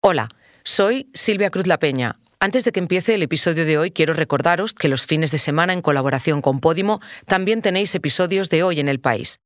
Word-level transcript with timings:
Hola, 0.00 0.28
soy 0.62 1.10
Silvia 1.12 1.50
Cruz 1.50 1.66
La 1.66 1.80
Peña. 1.80 2.20
Antes 2.38 2.64
de 2.64 2.70
que 2.70 2.78
empiece 2.78 3.14
el 3.14 3.22
episodio 3.24 3.64
de 3.64 3.78
hoy, 3.78 3.90
quiero 3.90 4.14
recordaros 4.14 4.72
que 4.72 4.86
los 4.86 5.06
fines 5.06 5.32
de 5.32 5.38
semana, 5.38 5.72
en 5.72 5.82
colaboración 5.82 6.40
con 6.40 6.60
Podimo, 6.60 7.00
también 7.26 7.62
tenéis 7.62 7.92
episodios 7.96 8.48
de 8.48 8.62
Hoy 8.62 8.78
en 8.78 8.88
el 8.88 9.00
País. 9.00 9.40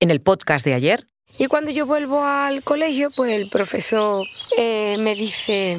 En 0.00 0.10
el 0.10 0.20
podcast 0.20 0.64
de 0.64 0.74
ayer. 0.74 1.06
Y 1.38 1.46
cuando 1.46 1.70
yo 1.70 1.86
vuelvo 1.86 2.24
al 2.24 2.64
colegio, 2.64 3.08
pues 3.14 3.30
el 3.40 3.48
profesor 3.50 4.26
eh, 4.56 4.96
me 4.98 5.14
dice, 5.14 5.78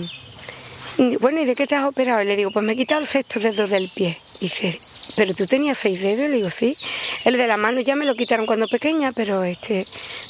bueno, 1.20 1.42
¿y 1.42 1.46
de 1.46 1.56
qué 1.56 1.68
te 1.68 1.76
has 1.76 1.84
operado? 1.84 2.22
Y 2.22 2.26
le 2.26 2.38
digo, 2.38 2.52
pues 2.52 2.66
me 2.66 2.72
he 2.72 2.78
quitado 2.78 3.02
el 3.02 3.08
sexto 3.08 3.42
dedo 3.42 3.68
del 3.68 3.90
pie. 3.94 4.18
Dice, 4.40 4.78
¿pero 5.18 5.34
tú 5.34 5.48
tenías 5.48 5.78
seis 5.78 6.02
dedos? 6.02 6.30
Le 6.30 6.38
digo, 6.38 6.50
sí. 6.50 6.78
El 7.26 7.38
de 7.38 7.48
la 7.48 7.58
mano 7.58 7.82
ya 7.82 7.96
me 7.96 8.06
lo 8.06 8.16
quitaron 8.16 8.46
cuando 8.46 8.68
pequeña, 8.68 9.12
pero 9.12 9.44
este 9.44 9.86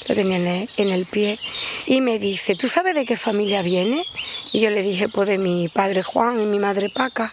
lo 0.08 0.14
tenía 0.14 0.66
en 0.76 0.88
el, 0.90 1.06
pie. 1.06 1.38
Y 1.86 2.00
me 2.00 2.18
dice, 2.18 2.56
¿tú 2.56 2.68
sabes 2.68 2.94
de 2.94 3.04
qué 3.04 3.16
familia 3.16 3.62
viene? 3.62 4.04
Y 4.52 4.60
yo 4.60 4.70
le 4.70 4.82
dije, 4.82 5.08
pues 5.08 5.28
de 5.28 5.38
mi 5.38 5.68
padre 5.68 6.02
Juan 6.02 6.40
y 6.40 6.44
mi 6.44 6.58
madre 6.58 6.88
Paca. 6.88 7.32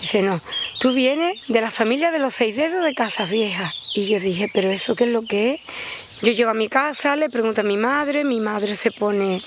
Dice, 0.00 0.22
no, 0.22 0.40
tú 0.80 0.94
vienes 0.94 1.38
de 1.48 1.60
la 1.60 1.70
familia 1.70 2.10
de 2.10 2.18
los 2.18 2.34
seis 2.34 2.56
dedos 2.56 2.82
de 2.84 2.94
Casas 2.94 3.30
Viejas. 3.30 3.72
Y 3.94 4.06
yo 4.08 4.18
dije, 4.18 4.50
¿pero 4.52 4.70
eso 4.70 4.94
qué 4.94 5.04
es 5.04 5.10
lo 5.10 5.22
que 5.22 5.54
es? 5.54 5.60
Yo 6.22 6.32
llego 6.32 6.50
a 6.50 6.54
mi 6.54 6.68
casa, 6.68 7.16
le 7.16 7.28
pregunto 7.28 7.60
a 7.60 7.64
mi 7.64 7.76
madre, 7.76 8.24
mi 8.24 8.40
madre 8.40 8.76
se 8.76 8.90
pone 8.90 9.42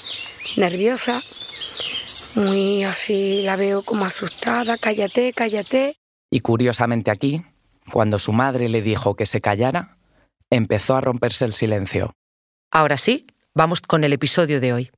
nerviosa, 0.57 1.23
muy 2.35 2.83
así, 2.83 3.41
la 3.41 3.55
veo 3.55 3.81
como 3.81 4.05
asustada, 4.05 4.77
cállate, 4.77 5.33
cállate. 5.33 5.97
Y 6.29 6.41
curiosamente 6.41 7.11
aquí, 7.11 7.43
cuando 7.91 8.19
su 8.19 8.33
madre 8.33 8.69
le 8.69 8.81
dijo 8.81 9.15
que 9.15 9.25
se 9.25 9.41
callara, 9.41 9.97
empezó 10.49 10.95
a 10.95 11.01
romperse 11.01 11.45
el 11.45 11.53
silencio. 11.53 12.13
Ahora 12.71 12.97
sí, 12.97 13.27
vamos 13.53 13.81
con 13.81 14.03
el 14.03 14.13
episodio 14.13 14.59
de 14.59 14.73
hoy. 14.73 14.91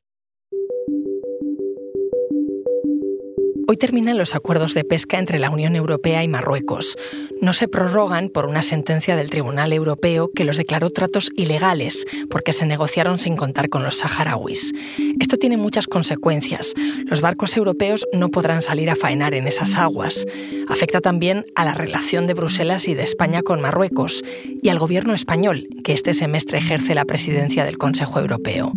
Hoy 3.71 3.77
terminan 3.77 4.17
los 4.17 4.33
acuerdos 4.33 4.73
de 4.73 4.83
pesca 4.83 5.19
entre 5.19 5.38
la 5.38 5.52
Unión 5.52 5.75
Europea 5.75 6.23
y 6.23 6.27
Marruecos. 6.27 6.97
No 7.39 7.53
se 7.53 7.67
prorrogan 7.67 8.30
por 8.30 8.47
una 8.47 8.63
sentencia 8.63 9.16
del 9.16 9.30
Tribunal 9.30 9.73
Europeo 9.73 10.31
que 10.33 10.44
los 10.44 10.57
declaró 10.57 10.89
tratos 10.89 11.30
ilegales 11.35 12.07
porque 12.31 12.52
se 12.52 12.66
negociaron 12.66 13.19
sin 13.19 13.35
contar 13.35 13.69
con 13.69 13.83
los 13.83 13.97
saharauis. 13.97 14.73
Esto 15.19 15.38
tiene 15.38 15.57
muchas 15.57 15.85
consecuencias. 15.85 16.73
Los 17.05 17.21
barcos 17.21 17.55
europeos 17.57 18.07
no 18.11 18.29
podrán 18.29 18.63
salir 18.63 18.89
a 18.89 18.95
faenar 18.95 19.35
en 19.35 19.45
esas 19.45 19.75
aguas. 19.75 20.25
Afecta 20.67 20.99
también 20.99 21.45
a 21.53 21.63
la 21.63 21.75
relación 21.75 22.25
de 22.25 22.33
Bruselas 22.33 22.88
y 22.88 22.95
de 22.95 23.03
España 23.03 23.44
con 23.44 23.61
Marruecos 23.61 24.23
y 24.63 24.69
al 24.69 24.79
gobierno 24.79 25.13
español, 25.13 25.67
que 25.83 25.94
este 25.94 26.16
semestre 26.16 26.57
ejerce 26.57 26.95
la 26.95 27.05
presidencia 27.05 27.66
del 27.66 27.77
Consejo 27.77 28.19
Europeo. 28.19 28.73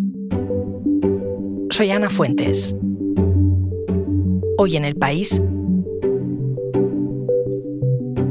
Soy 1.70 1.90
Ana 1.92 2.10
Fuentes 2.10 2.76
hoy 4.58 4.76
en 4.76 4.84
el 4.84 4.94
país? 4.94 5.40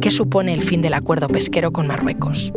¿Qué 0.02 0.12
supone 0.12 0.54
el 0.54 0.64
fin 0.64 0.82
del 0.82 0.94
acuerdo 0.94 1.28
pesquero 1.28 1.72
con 1.72 1.88
Marruecos? 1.88 2.52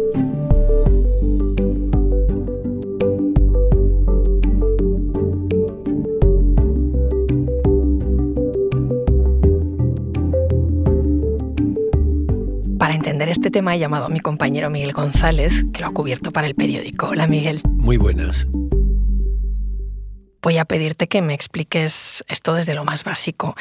Para 12.79 12.95
entender 12.95 13.29
este 13.29 13.51
tema 13.51 13.75
he 13.75 13.79
llamado 13.79 14.07
a 14.07 14.09
mi 14.09 14.21
compañero 14.21 14.71
Miguel 14.71 14.93
González, 14.93 15.65
que 15.73 15.81
lo 15.81 15.89
ha 15.89 15.91
cubierto 15.91 16.33
para 16.33 16.47
el 16.47 16.55
periódico. 16.55 17.09
Hola 17.09 17.27
Miguel. 17.27 17.61
Muy 17.77 17.97
buenas 17.97 18.47
voy 20.45 20.59
a 20.59 20.67
pedirte 20.67 21.09
que 21.09 21.23
me 21.23 21.35
expliques 21.35 22.23
esto 22.29 22.55
desde 22.55 22.75
lo 22.75 22.85
más 22.85 23.03
básico. 23.03 23.57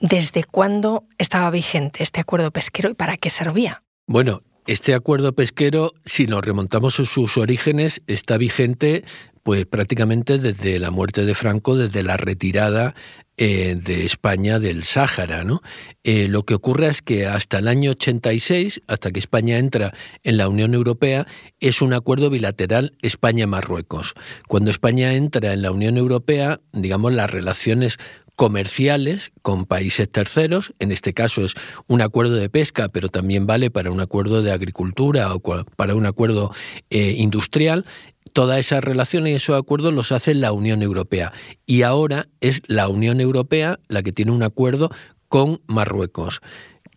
¿Desde 0.00 0.42
cuándo 0.42 1.04
estaba 1.18 1.50
vigente 1.50 2.02
este 2.02 2.20
acuerdo 2.20 2.50
pesquero 2.50 2.88
y 2.88 2.94
para 2.94 3.16
qué 3.18 3.30
servía? 3.30 3.82
Bueno, 4.06 4.42
este 4.68 4.92
acuerdo 4.92 5.32
pesquero, 5.32 5.94
si 6.04 6.26
nos 6.26 6.44
remontamos 6.44 7.00
a 7.00 7.06
sus 7.06 7.38
orígenes, 7.38 8.02
está 8.06 8.36
vigente 8.36 9.02
pues 9.42 9.64
prácticamente 9.64 10.36
desde 10.36 10.78
la 10.78 10.90
muerte 10.90 11.24
de 11.24 11.34
Franco, 11.34 11.74
desde 11.74 12.02
la 12.02 12.18
retirada 12.18 12.94
eh, 13.38 13.78
de 13.82 14.04
España 14.04 14.58
del 14.58 14.84
Sáhara. 14.84 15.42
¿no? 15.42 15.62
Eh, 16.04 16.28
lo 16.28 16.42
que 16.42 16.52
ocurre 16.52 16.88
es 16.88 17.00
que 17.00 17.26
hasta 17.26 17.60
el 17.60 17.68
año 17.68 17.92
86, 17.92 18.82
hasta 18.86 19.10
que 19.10 19.20
España 19.20 19.56
entra 19.56 19.94
en 20.22 20.36
la 20.36 20.50
Unión 20.50 20.74
Europea, 20.74 21.26
es 21.60 21.80
un 21.80 21.94
acuerdo 21.94 22.28
bilateral 22.28 22.92
España-Marruecos. 23.00 24.12
Cuando 24.48 24.70
España 24.70 25.14
entra 25.14 25.54
en 25.54 25.62
la 25.62 25.70
Unión 25.70 25.96
Europea, 25.96 26.60
digamos, 26.72 27.14
las 27.14 27.30
relaciones 27.30 27.96
comerciales 28.38 29.32
con 29.42 29.66
países 29.66 30.08
terceros, 30.08 30.72
en 30.78 30.92
este 30.92 31.12
caso 31.12 31.44
es 31.44 31.54
un 31.88 32.00
acuerdo 32.00 32.36
de 32.36 32.48
pesca, 32.48 32.88
pero 32.88 33.08
también 33.08 33.48
vale 33.48 33.68
para 33.68 33.90
un 33.90 33.98
acuerdo 33.98 34.42
de 34.42 34.52
agricultura 34.52 35.34
o 35.34 35.42
para 35.74 35.96
un 35.96 36.06
acuerdo 36.06 36.52
eh, 36.88 37.16
industrial, 37.18 37.84
todas 38.32 38.60
esas 38.60 38.84
relaciones 38.84 39.32
y 39.32 39.34
esos 39.34 39.58
acuerdos 39.58 39.92
los 39.92 40.12
hace 40.12 40.34
la 40.34 40.52
Unión 40.52 40.82
Europea. 40.82 41.32
Y 41.66 41.82
ahora 41.82 42.28
es 42.40 42.62
la 42.68 42.86
Unión 42.86 43.20
Europea 43.20 43.80
la 43.88 44.04
que 44.04 44.12
tiene 44.12 44.30
un 44.30 44.44
acuerdo 44.44 44.88
con 45.26 45.60
Marruecos. 45.66 46.40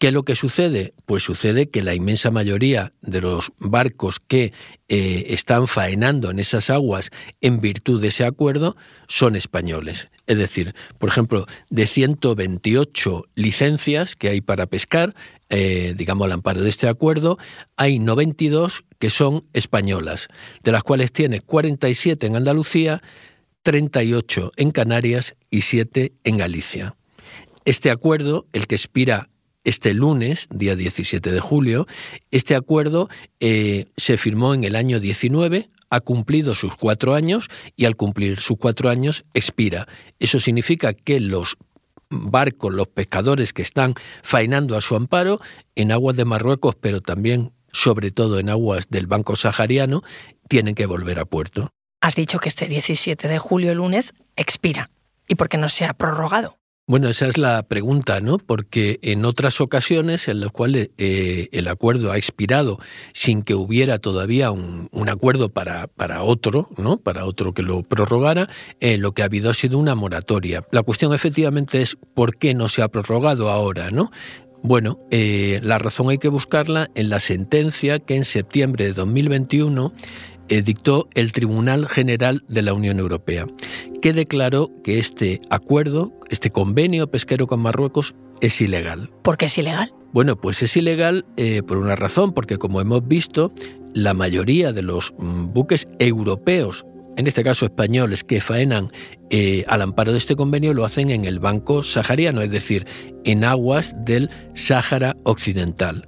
¿Qué 0.01 0.07
es 0.07 0.13
lo 0.15 0.25
que 0.25 0.35
sucede? 0.35 0.95
Pues 1.05 1.21
sucede 1.21 1.69
que 1.69 1.83
la 1.83 1.93
inmensa 1.93 2.31
mayoría 2.31 2.91
de 3.03 3.21
los 3.21 3.51
barcos 3.59 4.19
que 4.19 4.51
eh, 4.89 5.25
están 5.27 5.67
faenando 5.67 6.31
en 6.31 6.39
esas 6.39 6.71
aguas 6.71 7.11
en 7.39 7.61
virtud 7.61 8.01
de 8.01 8.07
ese 8.07 8.25
acuerdo 8.25 8.75
son 9.07 9.35
españoles. 9.35 10.07
Es 10.25 10.39
decir, 10.39 10.73
por 10.97 11.09
ejemplo, 11.09 11.45
de 11.69 11.85
128 11.85 13.25
licencias 13.35 14.15
que 14.15 14.29
hay 14.29 14.41
para 14.41 14.65
pescar, 14.65 15.13
eh, 15.49 15.93
digamos 15.95 16.25
al 16.25 16.31
amparo 16.31 16.63
de 16.63 16.69
este 16.71 16.87
acuerdo, 16.87 17.37
hay 17.77 17.99
92 17.99 18.83
que 18.97 19.11
son 19.11 19.45
españolas, 19.53 20.29
de 20.63 20.71
las 20.71 20.81
cuales 20.81 21.11
tiene 21.11 21.41
47 21.41 22.25
en 22.25 22.37
Andalucía, 22.37 23.03
38 23.61 24.53
en 24.57 24.71
Canarias 24.71 25.35
y 25.51 25.61
7 25.61 26.13
en 26.23 26.37
Galicia. 26.37 26.95
Este 27.65 27.91
acuerdo, 27.91 28.47
el 28.51 28.65
que 28.65 28.73
expira 28.73 29.29
este 29.63 29.93
lunes, 29.93 30.47
día 30.49 30.75
17 30.75 31.31
de 31.31 31.39
julio, 31.39 31.87
este 32.31 32.55
acuerdo 32.55 33.09
eh, 33.39 33.85
se 33.97 34.17
firmó 34.17 34.53
en 34.53 34.63
el 34.63 34.75
año 34.75 34.99
19, 34.99 35.69
ha 35.89 35.99
cumplido 35.99 36.55
sus 36.55 36.75
cuatro 36.75 37.13
años 37.13 37.47
y 37.75 37.85
al 37.85 37.95
cumplir 37.95 38.39
sus 38.39 38.57
cuatro 38.57 38.89
años 38.89 39.25
expira. 39.33 39.87
Eso 40.19 40.39
significa 40.39 40.93
que 40.93 41.19
los 41.19 41.57
barcos, 42.09 42.73
los 42.73 42.87
pescadores 42.87 43.53
que 43.53 43.61
están 43.61 43.95
faenando 44.23 44.77
a 44.77 44.81
su 44.81 44.95
amparo 44.95 45.39
en 45.75 45.91
aguas 45.91 46.15
de 46.15 46.25
Marruecos, 46.25 46.75
pero 46.79 47.01
también 47.01 47.51
sobre 47.71 48.11
todo 48.11 48.39
en 48.39 48.49
aguas 48.49 48.89
del 48.89 49.07
Banco 49.07 49.35
Sahariano, 49.35 50.01
tienen 50.47 50.75
que 50.75 50.85
volver 50.85 51.19
a 51.19 51.25
puerto. 51.25 51.69
Has 52.01 52.15
dicho 52.15 52.39
que 52.39 52.49
este 52.49 52.67
17 52.67 53.27
de 53.27 53.39
julio, 53.39 53.73
lunes, 53.75 54.13
expira. 54.35 54.89
¿Y 55.27 55.35
por 55.35 55.49
qué 55.49 55.57
no 55.57 55.69
se 55.69 55.85
ha 55.85 55.93
prorrogado? 55.93 56.57
Bueno, 56.87 57.07
esa 57.09 57.27
es 57.27 57.37
la 57.37 57.63
pregunta, 57.63 58.19
¿no? 58.21 58.37
Porque 58.37 58.99
en 59.03 59.23
otras 59.23 59.61
ocasiones 59.61 60.27
en 60.27 60.41
las 60.41 60.51
cuales 60.51 60.89
eh, 60.97 61.47
el 61.51 61.67
acuerdo 61.67 62.11
ha 62.11 62.17
expirado 62.17 62.79
sin 63.13 63.43
que 63.43 63.53
hubiera 63.53 63.99
todavía 63.99 64.51
un, 64.51 64.89
acuerdo 65.07 65.49
para, 65.49 65.87
para, 65.87 66.23
otro, 66.23 66.69
¿no? 66.77 66.97
Para 66.97 67.25
otro 67.25 67.53
que 67.53 67.61
lo 67.61 67.83
prorrogara, 67.83 68.49
eh, 68.79 68.97
lo 68.97 69.13
que 69.13 69.21
ha 69.21 69.25
habido 69.25 69.49
ha 69.49 69.53
sido 69.53 69.77
una 69.77 69.95
moratoria. 69.95 70.65
La 70.71 70.81
cuestión 70.81 71.13
efectivamente 71.13 71.81
es 71.81 71.97
por 72.13 72.35
qué 72.35 72.53
no 72.55 72.67
se 72.67 72.81
ha 72.81 72.89
prorrogado 72.89 73.49
ahora, 73.49 73.91
¿no? 73.91 74.09
Bueno, 74.63 74.99
eh, 75.11 75.59
la 75.63 75.77
razón 75.77 76.09
hay 76.09 76.17
que 76.17 76.27
buscarla 76.27 76.89
en 76.95 77.09
la 77.09 77.19
sentencia 77.19 77.99
que 77.99 78.15
en 78.15 78.25
septiembre 78.25 78.85
de 78.85 78.93
2021 78.93 79.93
dictó 80.65 81.07
el 81.13 81.31
Tribunal 81.31 81.87
General 81.87 82.43
de 82.49 82.61
la 82.61 82.73
Unión 82.73 82.99
Europea, 82.99 83.47
que 84.01 84.13
declaró 84.13 84.71
que 84.83 84.99
este 84.99 85.41
acuerdo, 85.49 86.11
este 86.29 86.51
convenio 86.51 87.09
pesquero 87.09 87.47
con 87.47 87.61
Marruecos, 87.61 88.15
es 88.41 88.59
ilegal. 88.59 89.11
¿Por 89.21 89.37
qué 89.37 89.45
es 89.45 89.57
ilegal? 89.57 89.93
Bueno, 90.11 90.35
pues 90.35 90.61
es 90.63 90.75
ilegal 90.75 91.25
eh, 91.37 91.61
por 91.63 91.77
una 91.77 91.95
razón, 91.95 92.33
porque 92.33 92.57
como 92.57 92.81
hemos 92.81 93.07
visto, 93.07 93.53
la 93.93 94.13
mayoría 94.13 94.73
de 94.73 94.81
los 94.81 95.13
mm, 95.17 95.53
buques 95.53 95.87
europeos 95.99 96.85
en 97.17 97.27
este 97.27 97.43
caso 97.43 97.65
españoles, 97.65 98.23
que 98.23 98.41
faenan 98.41 98.91
eh, 99.29 99.63
al 99.67 99.81
amparo 99.81 100.11
de 100.11 100.17
este 100.17 100.35
convenio, 100.35 100.73
lo 100.73 100.85
hacen 100.85 101.09
en 101.09 101.25
el 101.25 101.39
Banco 101.39 101.83
Sahariano, 101.83 102.41
es 102.41 102.51
decir, 102.51 102.85
en 103.23 103.43
aguas 103.43 103.93
del 104.05 104.29
Sáhara 104.53 105.17
Occidental. 105.23 106.07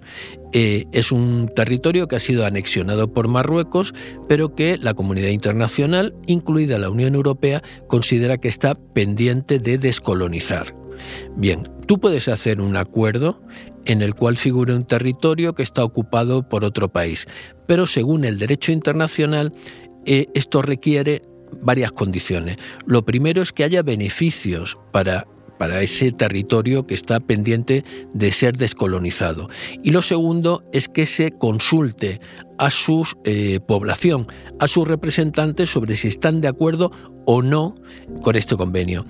Eh, 0.53 0.85
es 0.91 1.11
un 1.11 1.49
territorio 1.55 2.07
que 2.07 2.15
ha 2.15 2.19
sido 2.19 2.45
anexionado 2.45 3.11
por 3.11 3.27
Marruecos, 3.27 3.93
pero 4.29 4.53
que 4.53 4.77
la 4.77 4.93
comunidad 4.93 5.29
internacional, 5.29 6.13
incluida 6.27 6.77
la 6.77 6.89
Unión 6.89 7.15
Europea, 7.15 7.63
considera 7.87 8.37
que 8.37 8.49
está 8.49 8.75
pendiente 8.75 9.59
de 9.59 9.79
descolonizar. 9.79 10.75
Bien, 11.35 11.63
tú 11.87 11.99
puedes 11.99 12.27
hacer 12.27 12.61
un 12.61 12.77
acuerdo 12.77 13.41
en 13.85 14.01
el 14.01 14.15
cual 14.15 14.37
figure 14.37 14.73
un 14.73 14.85
territorio 14.85 15.53
que 15.53 15.63
está 15.63 15.83
ocupado 15.83 16.47
por 16.47 16.63
otro 16.63 16.89
país, 16.89 17.25
pero 17.67 17.85
según 17.85 18.23
el 18.23 18.39
derecho 18.39 18.71
internacional, 18.71 19.53
eh, 20.05 20.27
esto 20.33 20.61
requiere 20.61 21.21
varias 21.61 21.91
condiciones. 21.91 22.57
Lo 22.85 23.05
primero 23.05 23.41
es 23.41 23.51
que 23.51 23.63
haya 23.63 23.83
beneficios 23.83 24.77
para 24.91 25.27
para 25.57 25.81
ese 25.81 26.11
territorio 26.11 26.85
que 26.85 26.93
está 26.93 27.21
pendiente 27.21 27.85
de 28.13 28.31
ser 28.31 28.57
descolonizado. 28.57 29.49
Y 29.81 29.91
lo 29.91 30.01
segundo 30.01 30.63
es 30.73 30.89
que 30.89 31.05
se 31.05 31.31
consulte 31.31 32.19
a 32.57 32.69
su 32.69 33.07
eh, 33.23 33.59
población, 33.65 34.27
a 34.59 34.67
sus 34.67 34.85
representantes 34.87 35.69
sobre 35.69 35.95
si 35.95 36.09
están 36.09 36.41
de 36.41 36.47
acuerdo 36.47 36.91
o 37.25 37.41
no 37.41 37.75
con 38.23 38.35
este 38.35 38.57
convenio. 38.57 39.05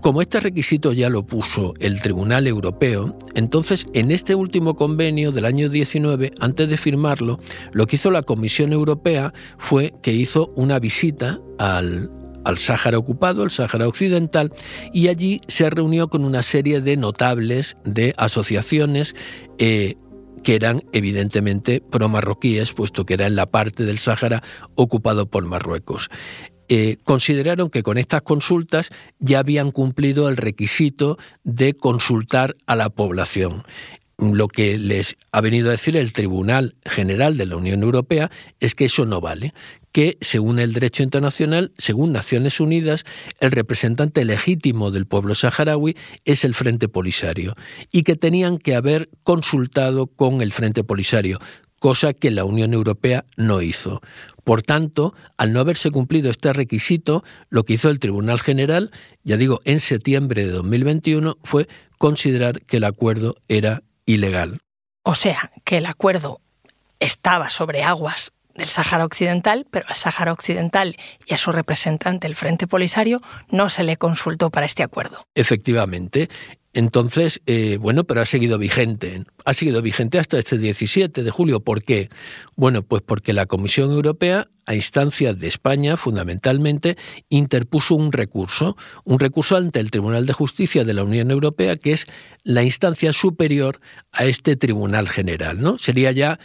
Como 0.00 0.22
este 0.22 0.40
requisito 0.40 0.92
ya 0.92 1.10
lo 1.10 1.26
puso 1.26 1.74
el 1.78 2.00
Tribunal 2.00 2.46
Europeo, 2.46 3.18
entonces 3.34 3.84
en 3.92 4.10
este 4.10 4.34
último 4.34 4.74
convenio 4.74 5.30
del 5.30 5.44
año 5.44 5.68
19, 5.68 6.32
antes 6.40 6.70
de 6.70 6.78
firmarlo, 6.78 7.38
lo 7.72 7.86
que 7.86 7.96
hizo 7.96 8.10
la 8.10 8.22
Comisión 8.22 8.72
Europea 8.72 9.34
fue 9.58 9.92
que 10.02 10.12
hizo 10.12 10.52
una 10.56 10.78
visita 10.78 11.38
al, 11.58 12.10
Sáhara 12.56 12.98
ocupado, 12.98 13.44
el 13.44 13.50
Sáhara 13.50 13.86
Occidental, 13.86 14.52
y 14.92 15.08
allí 15.08 15.42
se 15.48 15.68
reunió 15.68 16.08
con 16.08 16.24
una 16.24 16.42
serie 16.42 16.80
de 16.80 16.96
notables 16.96 17.76
de 17.84 18.14
asociaciones 18.16 19.14
eh, 19.58 19.96
que 20.42 20.54
eran 20.54 20.82
evidentemente 20.92 21.82
pro-marroquíes, 21.82 22.72
puesto 22.72 23.04
que 23.04 23.14
era 23.14 23.26
en 23.26 23.36
la 23.36 23.46
parte 23.46 23.84
del 23.84 23.98
Sáhara 23.98 24.42
ocupado 24.74 25.26
por 25.26 25.44
Marruecos. 25.44 26.08
Eh, 26.72 26.98
consideraron 27.02 27.68
que 27.68 27.82
con 27.82 27.98
estas 27.98 28.22
consultas 28.22 28.90
ya 29.18 29.40
habían 29.40 29.72
cumplido 29.72 30.28
el 30.28 30.36
requisito 30.36 31.18
de 31.42 31.74
consultar 31.74 32.54
a 32.64 32.76
la 32.76 32.90
población. 32.90 33.64
Lo 34.18 34.46
que 34.46 34.78
les 34.78 35.16
ha 35.32 35.40
venido 35.40 35.66
a 35.68 35.72
decir 35.72 35.96
el 35.96 36.12
Tribunal 36.12 36.76
General 36.84 37.36
de 37.36 37.46
la 37.46 37.56
Unión 37.56 37.82
Europea 37.82 38.30
es 38.60 38.76
que 38.76 38.84
eso 38.84 39.04
no 39.04 39.20
vale, 39.20 39.52
que 39.90 40.16
según 40.20 40.60
el 40.60 40.72
derecho 40.72 41.02
internacional, 41.02 41.72
según 41.76 42.12
Naciones 42.12 42.60
Unidas, 42.60 43.04
el 43.40 43.50
representante 43.50 44.24
legítimo 44.24 44.92
del 44.92 45.06
pueblo 45.06 45.34
saharaui 45.34 45.96
es 46.24 46.44
el 46.44 46.54
Frente 46.54 46.88
Polisario 46.88 47.56
y 47.90 48.04
que 48.04 48.14
tenían 48.14 48.58
que 48.58 48.76
haber 48.76 49.10
consultado 49.24 50.06
con 50.06 50.40
el 50.40 50.52
Frente 50.52 50.84
Polisario, 50.84 51.40
cosa 51.80 52.12
que 52.12 52.30
la 52.30 52.44
Unión 52.44 52.72
Europea 52.72 53.24
no 53.36 53.62
hizo. 53.62 54.00
Por 54.44 54.62
tanto, 54.62 55.14
al 55.36 55.52
no 55.52 55.60
haberse 55.60 55.90
cumplido 55.90 56.30
este 56.30 56.52
requisito, 56.52 57.24
lo 57.48 57.64
que 57.64 57.72
hizo 57.72 57.90
el 57.90 57.98
Tribunal 57.98 58.38
General, 58.38 58.92
ya 59.24 59.36
digo, 59.36 59.60
en 59.64 59.80
septiembre 59.80 60.46
de 60.46 60.52
2021, 60.52 61.38
fue 61.42 61.66
considerar 61.98 62.60
que 62.62 62.76
el 62.76 62.84
acuerdo 62.84 63.36
era 63.48 63.82
ilegal. 64.06 64.58
O 65.02 65.14
sea, 65.14 65.50
que 65.64 65.78
el 65.78 65.86
acuerdo 65.86 66.40
estaba 67.00 67.50
sobre 67.50 67.82
aguas 67.82 68.32
del 68.54 68.68
Sáhara 68.68 69.04
Occidental, 69.04 69.66
pero 69.70 69.86
al 69.88 69.96
Sáhara 69.96 70.32
Occidental 70.32 70.96
y 71.26 71.34
a 71.34 71.38
su 71.38 71.50
representante, 71.50 72.26
el 72.26 72.34
Frente 72.34 72.66
Polisario, 72.66 73.22
no 73.48 73.70
se 73.70 73.84
le 73.84 73.96
consultó 73.96 74.50
para 74.50 74.66
este 74.66 74.82
acuerdo. 74.82 75.24
Efectivamente. 75.34 76.28
Entonces, 76.72 77.42
eh, 77.46 77.78
bueno, 77.80 78.04
pero 78.04 78.20
ha 78.20 78.24
seguido 78.24 78.56
vigente. 78.56 79.24
Ha 79.44 79.54
seguido 79.54 79.82
vigente 79.82 80.18
hasta 80.18 80.38
este 80.38 80.56
17 80.56 81.24
de 81.24 81.30
julio. 81.30 81.60
¿Por 81.60 81.82
qué? 81.82 82.10
Bueno, 82.56 82.82
pues 82.82 83.02
porque 83.02 83.32
la 83.32 83.46
Comisión 83.46 83.90
Europea, 83.90 84.48
a 84.66 84.74
instancias 84.76 85.38
de 85.40 85.48
España 85.48 85.96
fundamentalmente, 85.96 86.96
interpuso 87.28 87.96
un 87.96 88.12
recurso, 88.12 88.76
un 89.04 89.18
recurso 89.18 89.56
ante 89.56 89.80
el 89.80 89.90
Tribunal 89.90 90.26
de 90.26 90.32
Justicia 90.32 90.84
de 90.84 90.94
la 90.94 91.02
Unión 91.02 91.32
Europea, 91.32 91.76
que 91.76 91.92
es 91.92 92.06
la 92.44 92.62
instancia 92.62 93.12
superior 93.12 93.80
a 94.12 94.26
este 94.26 94.54
Tribunal 94.54 95.08
General, 95.08 95.60
¿no? 95.60 95.76
Sería 95.76 96.12
ya 96.12 96.38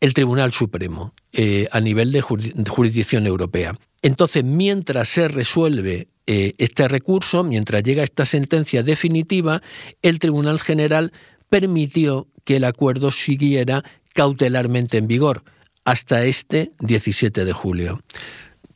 el 0.00 0.12
Tribunal 0.12 0.52
Supremo 0.52 1.14
eh, 1.32 1.68
a 1.72 1.80
nivel 1.80 2.12
de 2.12 2.20
jurisdicción 2.20 3.26
europea. 3.26 3.78
Entonces, 4.02 4.44
mientras 4.44 5.08
se 5.08 5.28
resuelve 5.28 6.08
eh, 6.32 6.54
este 6.58 6.86
recurso, 6.86 7.42
mientras 7.42 7.82
llega 7.82 8.04
esta 8.04 8.24
sentencia 8.24 8.84
definitiva, 8.84 9.62
el 10.00 10.20
Tribunal 10.20 10.60
General 10.60 11.12
permitió 11.48 12.28
que 12.44 12.58
el 12.58 12.64
acuerdo 12.66 13.10
siguiera 13.10 13.82
cautelarmente 14.14 14.96
en 14.98 15.08
vigor 15.08 15.42
hasta 15.84 16.24
este 16.24 16.70
17 16.78 17.44
de 17.44 17.52
julio. 17.52 18.00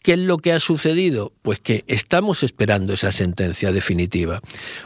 ¿Qué 0.02 0.14
es 0.14 0.18
lo 0.18 0.38
que 0.38 0.50
ha 0.50 0.58
sucedido? 0.58 1.32
Pues 1.42 1.60
que 1.60 1.84
estamos 1.86 2.42
esperando 2.42 2.94
esa 2.94 3.12
sentencia 3.12 3.70
definitiva. 3.70 4.40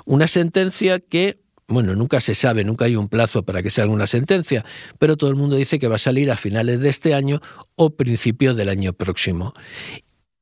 Una 0.04 0.26
sentencia 0.26 1.00
que 1.00 1.38
bueno, 1.68 1.94
nunca 1.94 2.20
se 2.20 2.34
sabe, 2.34 2.64
nunca 2.64 2.84
hay 2.84 2.96
un 2.96 3.08
plazo 3.08 3.44
para 3.44 3.62
que 3.62 3.70
salga 3.70 3.92
una 3.92 4.06
sentencia, 4.06 4.64
pero 4.98 5.16
todo 5.16 5.30
el 5.30 5.36
mundo 5.36 5.56
dice 5.56 5.78
que 5.78 5.88
va 5.88 5.96
a 5.96 5.98
salir 5.98 6.30
a 6.30 6.36
finales 6.36 6.80
de 6.80 6.88
este 6.90 7.14
año 7.14 7.40
o 7.76 7.90
principios 7.90 8.56
del 8.56 8.68
año 8.70 8.94
próximo. 8.94 9.54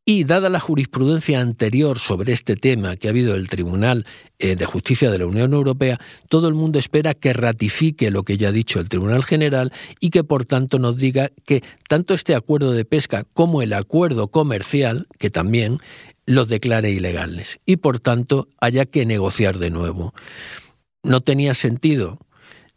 Y 0.08 0.22
dada 0.22 0.48
la 0.50 0.60
jurisprudencia 0.60 1.40
anterior 1.40 1.98
sobre 1.98 2.32
este 2.32 2.54
tema 2.54 2.94
que 2.94 3.08
ha 3.08 3.10
habido 3.10 3.34
el 3.34 3.48
Tribunal 3.48 4.06
eh, 4.38 4.54
de 4.54 4.64
Justicia 4.64 5.10
de 5.10 5.18
la 5.18 5.26
Unión 5.26 5.52
Europea, 5.52 5.98
todo 6.28 6.46
el 6.46 6.54
mundo 6.54 6.78
espera 6.78 7.12
que 7.12 7.32
ratifique 7.32 8.12
lo 8.12 8.22
que 8.22 8.36
ya 8.36 8.50
ha 8.50 8.52
dicho 8.52 8.78
el 8.78 8.88
Tribunal 8.88 9.24
General 9.24 9.72
y 9.98 10.10
que 10.10 10.22
por 10.22 10.46
tanto 10.46 10.78
nos 10.78 10.98
diga 10.98 11.32
que 11.44 11.64
tanto 11.88 12.14
este 12.14 12.36
acuerdo 12.36 12.70
de 12.70 12.84
pesca 12.84 13.24
como 13.34 13.62
el 13.62 13.72
acuerdo 13.72 14.28
comercial, 14.28 15.08
que 15.18 15.28
también 15.28 15.78
los 16.24 16.48
declare 16.48 16.92
ilegales, 16.92 17.58
y 17.66 17.78
por 17.78 17.98
tanto 17.98 18.46
haya 18.60 18.86
que 18.86 19.06
negociar 19.06 19.58
de 19.58 19.70
nuevo. 19.70 20.14
No 21.02 21.20
tenía 21.20 21.52
sentido, 21.54 22.20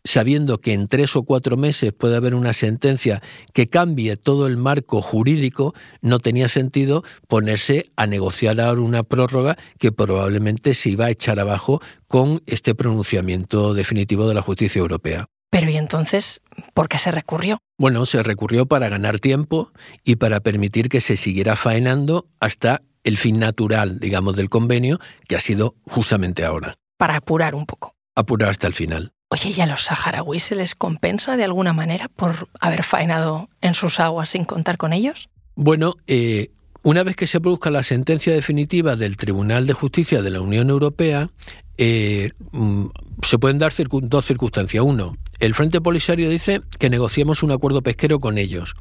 sabiendo 0.09 0.59
que 0.59 0.73
en 0.73 0.87
tres 0.87 1.15
o 1.15 1.23
cuatro 1.23 1.55
meses 1.55 1.93
puede 1.93 2.15
haber 2.15 2.33
una 2.33 2.53
sentencia 2.53 3.21
que 3.53 3.69
cambie 3.69 4.17
todo 4.17 4.47
el 4.47 4.57
marco 4.57 5.01
jurídico, 5.01 5.73
no 6.01 6.19
tenía 6.19 6.47
sentido 6.47 7.03
ponerse 7.27 7.91
a 7.95 8.07
negociar 8.07 8.59
ahora 8.59 8.81
una 8.81 9.03
prórroga 9.03 9.55
que 9.77 9.91
probablemente 9.91 10.73
se 10.73 10.89
iba 10.89 11.05
a 11.05 11.11
echar 11.11 11.39
abajo 11.39 11.79
con 12.07 12.41
este 12.47 12.73
pronunciamiento 12.73 13.73
definitivo 13.73 14.27
de 14.27 14.33
la 14.33 14.41
justicia 14.41 14.79
europea. 14.79 15.27
Pero 15.51 15.69
¿y 15.69 15.77
entonces 15.77 16.41
por 16.73 16.89
qué 16.89 16.97
se 16.97 17.11
recurrió? 17.11 17.59
Bueno, 17.77 18.05
se 18.05 18.23
recurrió 18.23 18.65
para 18.65 18.89
ganar 18.89 19.19
tiempo 19.19 19.71
y 20.03 20.15
para 20.15 20.39
permitir 20.39 20.89
que 20.89 21.01
se 21.01 21.17
siguiera 21.17 21.55
faenando 21.55 22.27
hasta 22.39 22.81
el 23.03 23.17
fin 23.17 23.39
natural, 23.39 23.99
digamos, 23.99 24.35
del 24.35 24.49
convenio, 24.49 24.99
que 25.27 25.35
ha 25.35 25.39
sido 25.39 25.75
justamente 25.85 26.43
ahora. 26.43 26.75
Para 26.97 27.17
apurar 27.17 27.55
un 27.55 27.65
poco 27.65 27.93
apurar 28.19 28.49
hasta 28.49 28.67
el 28.67 28.73
final. 28.73 29.13
Oye, 29.31 29.53
¿y 29.55 29.61
a 29.61 29.67
los 29.67 29.83
saharauis 29.83 30.43
se 30.43 30.55
les 30.55 30.73
compensa 30.73 31.37
de 31.37 31.43
alguna 31.43 31.71
manera 31.71 32.07
por 32.07 32.49
haber 32.59 32.81
faenado 32.81 33.47
en 33.61 33.75
sus 33.75 33.99
aguas 33.99 34.29
sin 34.29 34.43
contar 34.43 34.77
con 34.77 34.91
ellos? 34.91 35.29
Bueno, 35.55 35.93
eh, 36.07 36.49
una 36.81 37.03
vez 37.03 37.15
que 37.15 37.27
se 37.27 37.39
produzca 37.39 37.69
la 37.69 37.83
sentencia 37.83 38.33
definitiva 38.33 38.95
del 38.95 39.17
Tribunal 39.17 39.67
de 39.67 39.73
Justicia 39.73 40.23
de 40.23 40.31
la 40.31 40.41
Unión 40.41 40.71
Europea, 40.71 41.29
eh, 41.77 42.31
mm, 42.53 42.87
se 43.21 43.37
pueden 43.37 43.59
dar 43.59 43.71
dos 44.01 44.25
circunstancias. 44.25 44.83
Uno, 44.83 45.15
el 45.39 45.53
Frente 45.53 45.79
Polisario 45.79 46.27
dice 46.27 46.61
que 46.79 46.89
negociemos 46.89 47.43
un 47.43 47.51
acuerdo 47.51 47.83
pesquero 47.83 48.19
con 48.19 48.39
ellos, 48.39 48.73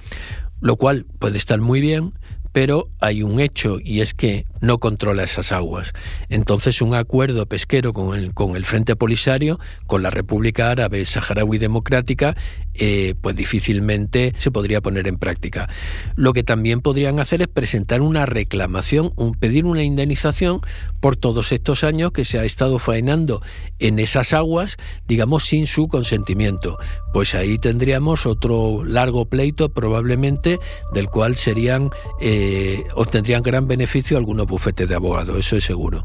lo 0.63 0.77
cual 0.77 1.05
puede 1.19 1.37
estar 1.37 1.61
muy 1.61 1.83
bien, 1.83 2.15
pero 2.59 2.91
hay 2.99 3.23
un 3.23 3.39
hecho 3.39 3.79
y 3.79 4.01
es 4.01 4.15
que 4.15 4.45
no 4.61 4.79
controla 4.79 5.23
esas 5.23 5.53
aguas. 5.53 5.93
Entonces 6.29 6.83
un 6.83 6.93
acuerdo 6.93 7.47
pesquero 7.47 7.93
con 7.93 8.19
el, 8.19 8.35
con 8.35 8.57
el 8.57 8.65
Frente 8.65 8.97
Polisario, 8.97 9.61
con 9.87 10.03
la 10.03 10.11
República 10.11 10.73
Árabe 10.73 11.05
Saharaui 11.05 11.59
Democrática, 11.59 12.35
eh, 12.75 13.15
pues 13.21 13.37
difícilmente 13.37 14.35
se 14.39 14.51
podría 14.51 14.81
poner 14.81 15.07
en 15.07 15.19
práctica. 15.19 15.69
Lo 16.17 16.33
que 16.33 16.43
también 16.43 16.81
podrían 16.81 17.21
hacer 17.21 17.43
es 17.43 17.49
presentar 17.49 18.01
una 18.01 18.27
reclamación, 18.27 19.13
un, 19.15 19.35
pedir 19.35 19.65
una 19.65 19.83
indemnización 19.83 20.61
por 21.01 21.17
todos 21.17 21.53
estos 21.53 21.85
años 21.85 22.13
que 22.13 22.25
se 22.25 22.39
ha 22.39 22.45
estado 22.45 22.79
faenando 22.79 23.41
en 23.79 23.99
esas 23.99 24.33
aguas, 24.33 24.77
digamos, 25.07 25.47
sin 25.47 25.67
su 25.67 25.89
consentimiento. 25.89 26.79
Pues 27.13 27.35
ahí 27.35 27.59
tendríamos 27.59 28.27
otro 28.27 28.85
largo 28.85 29.27
pleito 29.27 29.71
probablemente 29.71 30.59
del 30.93 31.09
cual 31.09 31.37
serían 31.37 31.91
eh, 32.21 32.48
obtendrían 32.95 33.43
gran 33.43 33.67
beneficio 33.67 34.17
algunos 34.17 34.47
bufetes 34.47 34.89
de 34.89 34.95
abogados, 34.95 35.39
eso 35.39 35.57
es 35.57 35.65
seguro. 35.65 36.03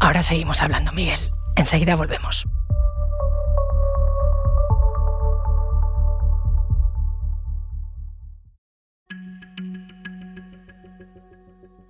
Ahora 0.00 0.22
seguimos 0.22 0.62
hablando, 0.62 0.92
Miguel. 0.92 1.20
Enseguida 1.56 1.96
volvemos. 1.96 2.46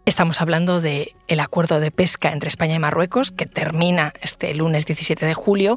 Estamos 0.08 0.40
hablando 0.40 0.80
del 0.80 1.12
el 1.28 1.38
acuerdo 1.38 1.80
de 1.80 1.90
pesca 1.90 2.32
entre 2.32 2.48
España 2.48 2.74
y 2.74 2.78
Marruecos, 2.78 3.30
que 3.30 3.44
termina 3.44 4.14
este 4.22 4.54
lunes 4.54 4.86
17 4.86 5.26
de 5.26 5.34
julio. 5.34 5.76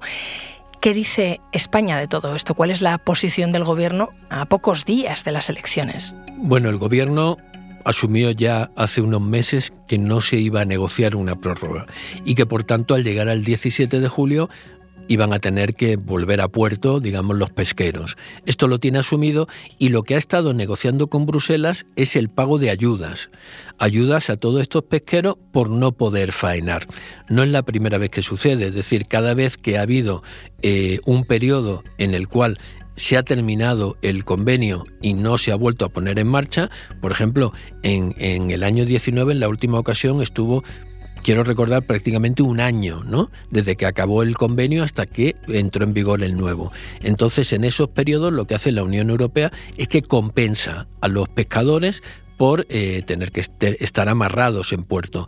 ¿Qué 0.81 0.95
dice 0.95 1.41
España 1.51 1.99
de 1.99 2.07
todo 2.07 2.35
esto? 2.35 2.55
¿Cuál 2.55 2.71
es 2.71 2.81
la 2.81 2.97
posición 2.97 3.51
del 3.51 3.63
gobierno 3.63 4.09
a 4.31 4.45
pocos 4.45 4.83
días 4.83 5.23
de 5.23 5.31
las 5.31 5.47
elecciones? 5.47 6.15
Bueno, 6.37 6.71
el 6.71 6.77
gobierno 6.77 7.37
asumió 7.85 8.31
ya 8.31 8.71
hace 8.75 9.01
unos 9.01 9.21
meses 9.21 9.73
que 9.87 9.99
no 9.99 10.21
se 10.21 10.37
iba 10.37 10.61
a 10.61 10.65
negociar 10.65 11.15
una 11.15 11.35
prórroga 11.35 11.85
y 12.25 12.33
que 12.33 12.47
por 12.47 12.63
tanto 12.63 12.95
al 12.95 13.03
llegar 13.03 13.29
al 13.29 13.43
17 13.43 13.99
de 13.99 14.07
julio 14.07 14.49
iban 15.11 15.33
a 15.33 15.39
tener 15.39 15.75
que 15.75 15.97
volver 15.97 16.39
a 16.39 16.47
puerto, 16.47 17.01
digamos, 17.01 17.37
los 17.37 17.49
pesqueros. 17.49 18.15
Esto 18.45 18.69
lo 18.69 18.79
tiene 18.79 18.99
asumido 18.99 19.49
y 19.77 19.89
lo 19.89 20.03
que 20.03 20.15
ha 20.15 20.17
estado 20.17 20.53
negociando 20.53 21.07
con 21.07 21.25
Bruselas 21.25 21.85
es 21.97 22.15
el 22.15 22.29
pago 22.29 22.59
de 22.59 22.69
ayudas. 22.69 23.29
Ayudas 23.77 24.29
a 24.29 24.37
todos 24.37 24.61
estos 24.61 24.83
pesqueros 24.83 25.35
por 25.51 25.69
no 25.69 25.91
poder 25.91 26.31
faenar. 26.31 26.87
No 27.27 27.43
es 27.43 27.49
la 27.49 27.63
primera 27.63 27.97
vez 27.97 28.09
que 28.09 28.23
sucede, 28.23 28.67
es 28.67 28.73
decir, 28.73 29.05
cada 29.07 29.33
vez 29.33 29.57
que 29.57 29.77
ha 29.77 29.81
habido 29.81 30.23
eh, 30.61 31.01
un 31.05 31.25
periodo 31.25 31.83
en 31.97 32.13
el 32.13 32.29
cual 32.29 32.57
se 32.95 33.17
ha 33.17 33.23
terminado 33.23 33.97
el 34.01 34.23
convenio 34.23 34.85
y 35.01 35.13
no 35.13 35.37
se 35.37 35.51
ha 35.51 35.55
vuelto 35.55 35.83
a 35.83 35.89
poner 35.89 36.19
en 36.19 36.27
marcha. 36.27 36.69
Por 37.01 37.11
ejemplo, 37.11 37.51
en, 37.83 38.15
en, 38.17 38.49
el 38.49 38.63
año 38.63 38.85
19, 38.85 39.33
en 39.33 39.41
la 39.41 39.49
última 39.49 39.77
ocasión, 39.77 40.21
estuvo 40.21 40.63
quiero 41.23 41.43
recordar 41.43 41.85
prácticamente 41.85 42.43
un 42.43 42.59
año, 42.59 43.03
¿no? 43.03 43.29
Desde 43.49 43.75
que 43.75 43.85
acabó 43.85 44.23
el 44.23 44.35
convenio 44.35 44.83
hasta 44.83 45.05
que 45.05 45.35
entró 45.47 45.83
en 45.83 45.93
vigor 45.93 46.23
el 46.23 46.37
nuevo. 46.37 46.71
Entonces, 47.01 47.53
en 47.53 47.63
esos 47.63 47.89
periodos 47.89 48.33
lo 48.33 48.45
que 48.45 48.55
hace 48.55 48.71
la 48.71 48.83
Unión 48.83 49.09
Europea 49.09 49.51
es 49.77 49.87
que 49.87 50.01
compensa 50.01 50.87
a 51.01 51.07
los 51.07 51.29
pescadores 51.29 52.01
por 52.37 52.65
eh, 52.69 53.03
tener 53.05 53.31
que 53.31 53.43
estar 53.79 54.09
amarrados 54.09 54.73
en 54.73 54.83
puerto. 54.83 55.27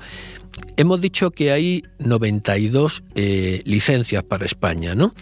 Hemos 0.77 1.01
dicho 1.01 1.31
que 1.31 1.51
hay 1.51 1.83
92 1.99 3.03
eh, 3.15 3.61
licencias 3.65 4.23
para 4.23 4.45
España, 4.45 4.95
¿no? 4.95 5.13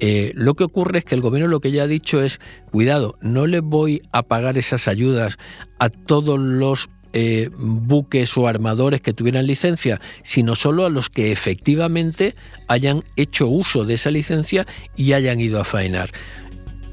Eh, 0.00 0.32
lo 0.34 0.54
que 0.54 0.64
ocurre 0.64 0.98
es 0.98 1.04
que 1.04 1.14
el 1.14 1.20
gobierno 1.20 1.48
lo 1.48 1.60
que 1.60 1.70
ya 1.70 1.84
ha 1.84 1.86
dicho 1.86 2.22
es, 2.22 2.40
cuidado, 2.70 3.16
no 3.20 3.46
le 3.46 3.60
voy 3.60 4.02
a 4.12 4.22
pagar 4.22 4.58
esas 4.58 4.88
ayudas 4.88 5.38
a 5.78 5.88
todos 5.88 6.38
los 6.40 6.90
eh, 7.16 7.48
buques 7.56 8.36
o 8.36 8.48
armadores 8.48 9.00
que 9.00 9.12
tuvieran 9.12 9.46
licencia, 9.46 10.00
sino 10.22 10.56
solo 10.56 10.84
a 10.84 10.90
los 10.90 11.10
que 11.10 11.30
efectivamente 11.30 12.34
hayan 12.66 13.04
hecho 13.14 13.46
uso 13.46 13.84
de 13.84 13.94
esa 13.94 14.10
licencia 14.10 14.66
y 14.96 15.12
hayan 15.12 15.40
ido 15.40 15.60
a 15.60 15.64
faenar. 15.64 16.10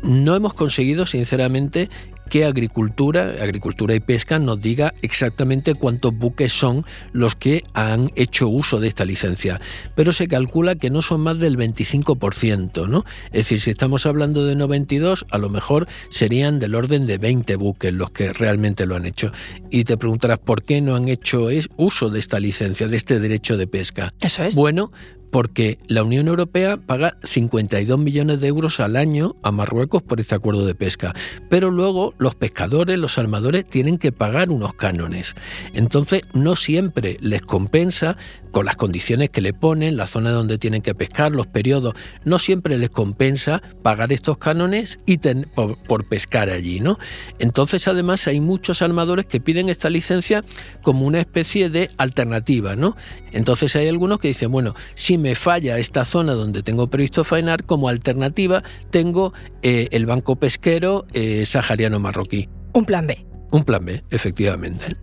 No 0.04 0.36
hemos 0.36 0.54
conseguido, 0.54 1.08
sinceramente, 1.08 1.90
que 2.32 2.46
Agricultura, 2.46 3.36
Agricultura 3.42 3.94
y 3.94 4.00
Pesca 4.00 4.40
nos 4.40 4.62
diga 4.62 4.94
exactamente 5.02 5.76
cuántos 5.76 6.18
buques 6.18 6.54
son 6.54 6.86
los 7.12 7.36
que 7.36 7.66
han 7.74 8.10
hecho 8.16 8.48
uso 8.48 8.80
de 8.80 8.88
esta 8.88 9.04
licencia. 9.04 9.60
Pero 9.96 10.14
se 10.14 10.30
calcula 10.30 10.76
que 10.76 10.90
no 10.90 11.02
son 11.02 11.20
más 11.20 11.40
del 11.40 11.58
25%, 11.58 12.88
¿no? 12.88 13.04
Es 13.34 13.50
decir, 13.50 13.60
si 13.60 13.72
estamos 13.72 14.06
hablando 14.06 14.46
de 14.46 14.56
92, 14.56 15.26
a 15.30 15.38
lo 15.38 15.50
mejor 15.50 15.90
serían 16.10 16.60
del 16.60 16.76
orden 16.76 17.06
de 17.06 17.18
20 17.18 17.58
buques 17.58 17.94
los 17.94 18.12
que 18.12 18.32
realmente 18.32 18.86
lo 18.86 18.96
han 18.96 19.06
hecho. 19.06 19.34
Y 19.70 19.84
te 19.84 19.98
preguntarás 19.98 20.40
por 20.40 20.64
qué 20.64 20.80
no 20.80 20.96
han 20.96 21.10
hecho 21.10 21.50
uso 21.76 22.10
de 22.10 22.20
esta 22.20 22.40
licencia, 22.40 22.88
de 22.88 22.96
este 22.96 23.20
derecho 23.20 23.58
de 23.58 23.68
pesca. 23.68 24.14
Eso 24.22 24.44
es. 24.44 24.56
Bueno, 24.56 24.94
porque 25.32 25.80
la 25.88 26.04
Unión 26.04 26.28
Europea 26.28 26.78
paga 26.78 27.18
52 27.24 27.98
millones 27.98 28.42
de 28.42 28.48
euros 28.48 28.80
al 28.80 28.96
año 28.96 29.36
a 29.42 29.52
Marruecos 29.52 30.04
por 30.04 30.20
este 30.20 30.36
acuerdo 30.36 30.66
de 30.66 30.76
pesca, 30.76 31.14
pero 31.50 31.72
luego 31.72 32.14
los 32.18 32.36
pescadores, 32.36 33.00
los 33.00 33.18
armadores 33.18 33.66
tienen 33.66 33.98
que 33.98 34.12
pagar 34.12 34.50
unos 34.50 34.74
cánones. 34.74 35.36
Entonces 35.74 36.24
no 36.34 36.56
siempre 36.56 37.18
les 37.22 37.42
compensa 37.42 38.18
con 38.52 38.66
las 38.66 38.76
condiciones 38.76 39.30
que 39.30 39.42
le 39.42 39.54
ponen, 39.54 39.98
la 39.98 40.08
zona 40.08 40.32
donde 40.32 40.58
tienen 40.58 40.82
que 40.82 40.94
pescar, 40.94 41.32
los 41.32 41.48
periodos, 41.48 41.96
no 42.26 42.38
siempre 42.38 42.78
les 42.78 42.90
compensa 42.90 43.64
pagar 43.82 44.12
estos 44.12 44.38
cánones 44.38 45.00
y 45.06 45.18
por, 45.18 46.06
pescar 46.06 46.50
allí, 46.50 46.80
¿no? 46.80 47.00
Entonces 47.40 47.88
además 47.88 48.28
hay 48.28 48.42
muchos 48.42 48.82
armadores 48.82 49.26
que 49.26 49.40
piden 49.40 49.70
esta 49.70 49.90
licencia 49.90 50.44
como 50.82 51.06
una 51.06 51.20
especie 51.20 51.70
de 51.70 51.90
alternativa, 51.98 52.76
¿no? 52.76 52.98
Entonces 53.32 53.76
hay 53.76 53.88
algunos 53.88 54.20
que 54.20 54.28
dicen, 54.28 54.52
bueno, 54.52 54.76
si 54.96 55.18
me 55.22 55.36
falla 55.36 55.78
esta 55.78 56.04
zona 56.04 56.34
donde 56.34 56.64
tengo 56.64 56.88
previsto 56.88 57.24
faenar, 57.24 57.64
como 57.64 57.88
alternativa 57.88 58.64
tengo 58.90 59.34
eh, 59.62 59.88
el 59.92 60.06
banco 60.06 60.36
pesquero 60.36 61.06
eh, 61.14 61.46
sahariano 61.46 62.00
marroquí. 62.00 62.50
Un 62.74 62.86
plan 62.86 63.08
B. 63.08 63.26
Un 63.52 63.64
plan 63.64 63.86
B, 63.86 64.04
efectivamente. 64.10 64.96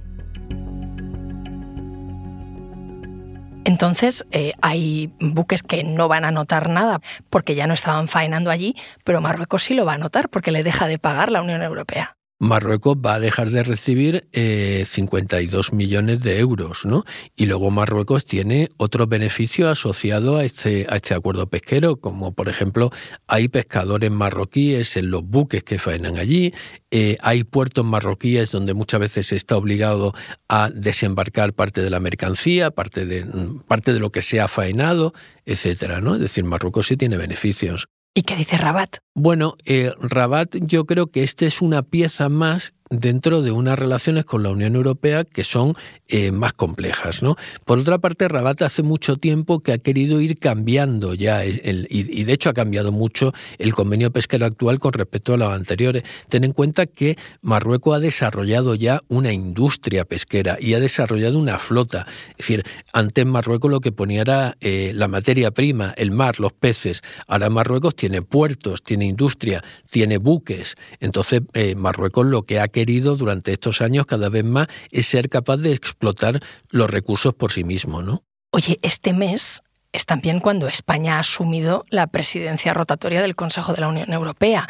Entonces, 3.65 4.25
eh, 4.31 4.55
hay 4.63 5.13
buques 5.21 5.63
que 5.63 5.85
no 5.85 6.09
van 6.09 6.25
a 6.25 6.31
notar 6.31 6.71
nada 6.71 7.01
porque 7.29 7.55
ya 7.55 7.67
no 7.67 7.75
estaban 7.75 8.09
faenando 8.09 8.51
allí, 8.51 8.75
pero 9.05 9.21
Marruecos 9.21 9.65
sí 9.65 9.75
lo 9.75 9.85
va 9.85 9.93
a 9.93 9.99
notar 9.99 10.31
porque 10.31 10.53
le 10.53 10.63
deja 10.63 10.89
de 10.89 10.99
pagar 10.99 11.31
la 11.31 11.43
Unión 11.43 11.63
Europea. 11.63 12.18
Marruecos 12.41 12.97
va 12.97 13.15
a 13.15 13.21
dejar 13.21 13.51
de 13.51 13.65
recibir 13.65 14.29
52 14.33 15.69
eh, 15.69 15.75
millones 15.75 16.21
de 16.23 16.39
euros, 16.39 16.85
¿no? 16.85 17.05
Y 17.35 17.47
luego 17.47 17.71
Marruecos 17.71 18.27
tiene 18.27 18.69
otros 18.77 19.09
beneficios 19.09 19.69
asociados 19.69 20.39
a 20.39 20.45
este, 20.45 20.87
a 20.89 20.97
este 20.97 21.15
acuerdo 21.15 21.49
pesquero, 21.49 21.97
como 21.97 22.33
por 22.33 22.49
ejemplo 22.49 22.91
hay 23.27 23.49
pescadores 23.49 24.13
marroquíes 24.13 24.97
en 24.97 25.11
los 25.11 25.25
buques 25.25 25.65
que 25.65 25.79
faenan 25.79 26.17
allí, 26.17 26.55
eh, 26.91 27.17
hay 27.21 27.43
puertos 27.43 27.85
marroquíes 27.85 28.53
donde 28.53 28.73
muchas 28.73 29.01
veces 29.01 29.27
se 29.27 29.37
está 29.37 29.57
obligado 29.57 30.15
a 30.49 30.71
desembarcar 30.71 31.55
parte 31.55 31.83
de 31.83 31.91
la 31.91 31.99
mercancía, 31.99 32.71
parte 32.71 33.05
de, 33.05 33.27
parte 33.67 33.93
de 33.93 34.01
lo 34.01 34.11
que 34.11 34.23
se 34.23 34.41
ha 34.41 34.47
faenado, 34.49 35.13
etcétera, 35.45 36.01
¿no? 36.01 36.15
Es 36.15 36.21
decir, 36.21 36.45
Marruecos 36.45 36.87
sí 36.87 36.97
tiene 36.97 37.17
beneficios. 37.17 37.89
¿Y 38.15 38.23
qué 38.23 38.37
dice 38.37 38.57
Rabat? 38.57 38.97
Bueno, 39.15 39.57
eh, 39.65 39.93
Rabat 40.01 40.57
yo 40.61 40.87
creo 40.87 41.09
que 41.09 41.23
esta 41.23 41.47
es 41.47 41.63
una 41.63 41.83
pieza 41.83 42.29
más 42.29 42.75
dentro 42.91 43.43
de 43.43 43.51
unas 43.51 43.79
relaciones 43.79 44.25
con 44.25 44.43
la 44.43 44.51
Unión 44.51 44.75
Europea 44.75 45.25
que 45.25 45.45
son 45.45 45.75
eh, 46.09 46.33
más 46.33 46.53
complejas. 46.53 47.23
¿no? 47.23 47.37
Por 47.65 47.79
otra 47.79 47.99
parte, 47.99 48.29
Rabat 48.29 48.63
hace 48.63 48.83
mucho 48.83 49.17
tiempo 49.17 49.61
que 49.61 49.73
ha 49.73 49.79
querido 49.79 50.21
ir 50.21 50.39
cambiando 50.39 51.15
ya, 51.15 51.45
y, 51.45 52.25
de 52.25 52.33
hecho 52.33 52.51
ha 52.51 52.55
cambiado 52.55 52.93
mucho 52.93 53.33
el 53.59 53.75
convenio 53.75 54.11
pesquero 54.11 54.47
actual 54.47 54.79
con 54.79 54.93
respecto 54.93 55.35
a 55.35 55.37
los 55.37 55.53
anteriores. 55.53 56.03
Ten 56.29 56.45
en 56.45 56.53
cuenta 56.53 56.87
que 56.87 57.17
Marruecos 57.43 57.97
ha 57.97 58.01
desarrollado 58.01 58.75
ya 58.75 59.03
una 59.09 59.33
industria 59.33 60.05
pesquera 60.05 60.57
y 60.61 60.75
ha 60.75 60.81
desarrollado 60.81 61.39
una 61.39 61.59
flota. 61.59 62.07
Es 62.31 62.39
decir, 62.39 62.65
antes 62.93 63.27
Marruecos 63.27 63.71
lo 63.71 63.81
que 63.81 63.93
ponía 63.93 64.23
era 64.23 64.57
eh, 64.61 64.93
la 64.95 65.09
materia 65.09 65.51
prima, 65.51 65.95
el 65.97 66.11
mar, 66.11 66.41
los 66.41 66.53
peces. 66.53 67.03
Ahora 67.27 67.51
Marruecos 67.51 67.95
tiene 67.95 68.23
puertos, 68.23 68.83
tiene 68.83 69.05
industria, 69.05 69.63
tiene 69.91 70.19
buques. 70.19 70.75
Entonces, 71.01 71.43
eh, 71.53 71.75
Marruecos 71.75 72.27
lo 72.27 72.43
que 72.43 72.61
ha 72.61 72.69
querido 72.79 73.17
durante 73.17 73.51
estos 73.51 73.81
años 73.81 74.07
cada 74.07 74.29
vez 74.29 74.45
más 74.45 74.69
es 74.93 75.07
ser 75.09 75.29
capaz 75.29 75.57
de 75.57 75.73
explotar 75.73 76.39
los 76.71 76.89
recursos 76.89 77.35
por 77.35 77.51
sí 77.51 77.65
mismo, 77.65 78.03
¿no? 78.03 78.23
Oye, 78.53 78.79
este 78.83 79.13
mes 79.13 79.65
es 79.91 80.07
también 80.07 80.39
cuando 80.39 80.69
España 80.69 81.17
ha 81.17 81.19
asumido 81.19 81.85
la 81.91 82.07
presidencia 82.07 82.75
rotatoria 82.75 83.21
del 83.21 83.35
Consejo 83.35 83.73
de 83.73 83.81
la 83.81 83.89
Unión 83.89 84.13
Europea. 84.13 84.69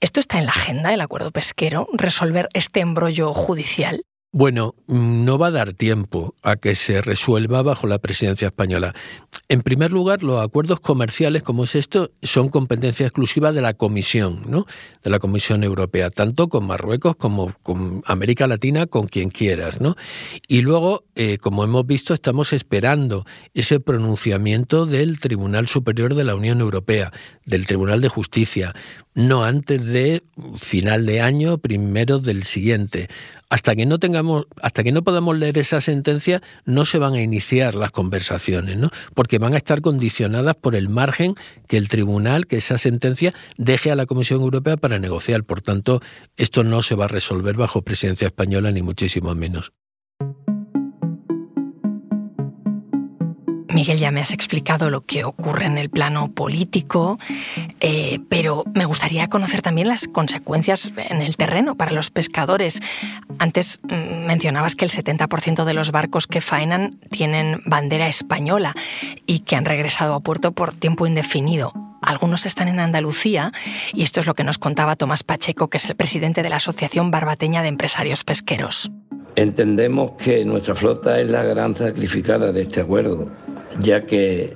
¿Esto 0.00 0.20
está 0.20 0.38
en 0.38 0.46
la 0.46 0.52
agenda 0.52 0.88
del 0.88 1.02
acuerdo 1.02 1.32
pesquero, 1.32 1.86
resolver 1.92 2.48
este 2.54 2.80
embrollo 2.80 3.34
judicial? 3.34 4.00
Bueno, 4.34 4.74
no 4.86 5.36
va 5.36 5.48
a 5.48 5.50
dar 5.50 5.74
tiempo 5.74 6.34
a 6.42 6.56
que 6.56 6.74
se 6.74 7.02
resuelva 7.02 7.60
bajo 7.60 7.86
la 7.86 7.98
presidencia 7.98 8.46
española. 8.46 8.94
En 9.50 9.60
primer 9.60 9.92
lugar, 9.92 10.22
los 10.22 10.42
acuerdos 10.42 10.80
comerciales 10.80 11.42
como 11.42 11.64
es 11.64 11.74
esto 11.74 12.10
son 12.22 12.48
competencia 12.48 13.04
exclusiva 13.04 13.52
de 13.52 13.60
la 13.60 13.74
Comisión, 13.74 14.44
¿no? 14.46 14.64
De 15.02 15.10
la 15.10 15.18
Comisión 15.18 15.62
Europea, 15.64 16.08
tanto 16.08 16.48
con 16.48 16.66
Marruecos 16.66 17.14
como 17.14 17.52
con 17.62 18.02
América 18.06 18.46
Latina, 18.46 18.86
con 18.86 19.06
quien 19.06 19.28
quieras, 19.28 19.82
¿no? 19.82 19.96
Y 20.48 20.62
luego, 20.62 21.04
eh, 21.14 21.36
como 21.36 21.62
hemos 21.62 21.86
visto, 21.86 22.14
estamos 22.14 22.54
esperando 22.54 23.26
ese 23.52 23.80
pronunciamiento 23.80 24.86
del 24.86 25.20
Tribunal 25.20 25.68
Superior 25.68 26.14
de 26.14 26.24
la 26.24 26.34
Unión 26.34 26.62
Europea, 26.62 27.12
del 27.44 27.66
Tribunal 27.66 28.00
de 28.00 28.08
Justicia, 28.08 28.74
no 29.14 29.44
antes 29.44 29.84
de 29.84 30.22
final 30.56 31.06
de 31.06 31.20
año, 31.20 31.58
primero 31.58 32.18
del 32.18 32.44
siguiente 32.44 33.08
hasta 33.52 33.76
que 33.76 33.84
no 33.84 33.98
tengamos, 33.98 34.46
hasta 34.62 34.82
que 34.82 34.92
no 34.92 35.02
podamos 35.02 35.36
leer 35.36 35.58
esa 35.58 35.82
sentencia, 35.82 36.40
no 36.64 36.86
se 36.86 36.96
van 36.96 37.12
a 37.12 37.20
iniciar 37.20 37.74
las 37.74 37.90
conversaciones, 37.90 38.78
¿no? 38.78 38.88
Porque 39.12 39.38
van 39.38 39.52
a 39.52 39.58
estar 39.58 39.82
condicionadas 39.82 40.56
por 40.56 40.74
el 40.74 40.88
margen 40.88 41.34
que 41.68 41.76
el 41.76 41.88
tribunal, 41.88 42.46
que 42.46 42.56
esa 42.56 42.78
sentencia 42.78 43.34
deje 43.58 43.90
a 43.90 43.94
la 43.94 44.06
Comisión 44.06 44.40
Europea 44.40 44.78
para 44.78 44.98
negociar. 44.98 45.44
Por 45.44 45.60
tanto, 45.60 46.00
esto 46.38 46.64
no 46.64 46.82
se 46.82 46.94
va 46.94 47.04
a 47.04 47.08
resolver 47.08 47.54
bajo 47.54 47.82
presidencia 47.82 48.28
española, 48.28 48.72
ni 48.72 48.80
muchísimo 48.80 49.34
menos. 49.34 49.74
Miguel, 53.72 53.98
ya 53.98 54.10
me 54.10 54.20
has 54.20 54.32
explicado 54.32 54.90
lo 54.90 55.00
que 55.06 55.24
ocurre 55.24 55.64
en 55.64 55.78
el 55.78 55.88
plano 55.88 56.30
político, 56.30 57.18
eh, 57.80 58.20
pero 58.28 58.64
me 58.74 58.84
gustaría 58.84 59.26
conocer 59.28 59.62
también 59.62 59.88
las 59.88 60.08
consecuencias 60.08 60.92
en 60.96 61.22
el 61.22 61.36
terreno 61.36 61.74
para 61.74 61.92
los 61.92 62.10
pescadores. 62.10 62.80
Antes 63.38 63.80
mm, 63.84 64.26
mencionabas 64.26 64.76
que 64.76 64.84
el 64.84 64.90
70% 64.90 65.64
de 65.64 65.74
los 65.74 65.90
barcos 65.90 66.26
que 66.26 66.40
faenan 66.40 66.98
tienen 67.10 67.62
bandera 67.64 68.08
española 68.08 68.74
y 69.26 69.40
que 69.40 69.56
han 69.56 69.64
regresado 69.64 70.14
a 70.14 70.20
puerto 70.20 70.52
por 70.52 70.74
tiempo 70.74 71.06
indefinido. 71.06 71.72
Algunos 72.02 72.46
están 72.46 72.68
en 72.68 72.80
Andalucía 72.80 73.52
y 73.94 74.02
esto 74.02 74.20
es 74.20 74.26
lo 74.26 74.34
que 74.34 74.44
nos 74.44 74.58
contaba 74.58 74.96
Tomás 74.96 75.22
Pacheco, 75.22 75.68
que 75.68 75.78
es 75.78 75.88
el 75.88 75.96
presidente 75.96 76.42
de 76.42 76.50
la 76.50 76.56
Asociación 76.56 77.10
Barbateña 77.10 77.62
de 77.62 77.68
Empresarios 77.68 78.24
Pesqueros. 78.24 78.90
Entendemos 79.34 80.12
que 80.18 80.44
nuestra 80.44 80.74
flota 80.74 81.18
es 81.20 81.30
la 81.30 81.42
gran 81.42 81.74
sacrificada 81.74 82.52
de 82.52 82.62
este 82.62 82.82
acuerdo 82.82 83.30
ya 83.80 84.06
que 84.06 84.54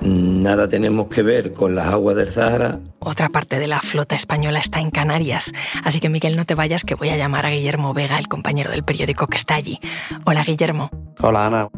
nada 0.00 0.68
tenemos 0.68 1.08
que 1.08 1.22
ver 1.22 1.52
con 1.52 1.74
las 1.74 1.88
aguas 1.88 2.16
del 2.16 2.32
Sahara. 2.32 2.80
Otra 2.98 3.28
parte 3.28 3.58
de 3.58 3.66
la 3.66 3.80
flota 3.80 4.14
española 4.14 4.58
está 4.58 4.80
en 4.80 4.90
Canarias, 4.90 5.52
así 5.84 6.00
que 6.00 6.08
Miguel 6.08 6.36
no 6.36 6.44
te 6.44 6.54
vayas 6.54 6.84
que 6.84 6.94
voy 6.94 7.10
a 7.10 7.16
llamar 7.16 7.46
a 7.46 7.50
Guillermo 7.50 7.94
Vega, 7.94 8.18
el 8.18 8.28
compañero 8.28 8.70
del 8.70 8.84
periódico 8.84 9.26
que 9.26 9.36
está 9.36 9.54
allí. 9.54 9.80
Hola 10.24 10.44
Guillermo. 10.44 10.90
Hola 11.20 11.46
Ana. 11.46 11.68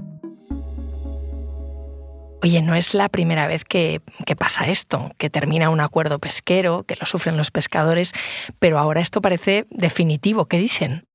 Oye, 2.43 2.61
no 2.61 2.75
es 2.75 2.93
la 2.93 3.09
primera 3.09 3.47
vez 3.47 3.65
que, 3.65 4.03
que, 4.27 4.37
pasa 4.37 4.67
esto, 4.67 5.13
que 5.17 5.31
termina 5.31 5.71
un 5.71 5.81
acuerdo 5.81 6.19
pesquero, 6.19 6.85
que 6.85 6.95
lo 6.97 7.07
sufren 7.07 7.39
los 7.39 7.51
pescadores, 7.51 8.13
pero 8.59 8.79
ahora 8.79 9.01
esto 9.01 9.23
parece 9.23 9.67
definitivo. 9.71 10.45
¿Qué 10.45 10.59
dicen? 10.59 11.07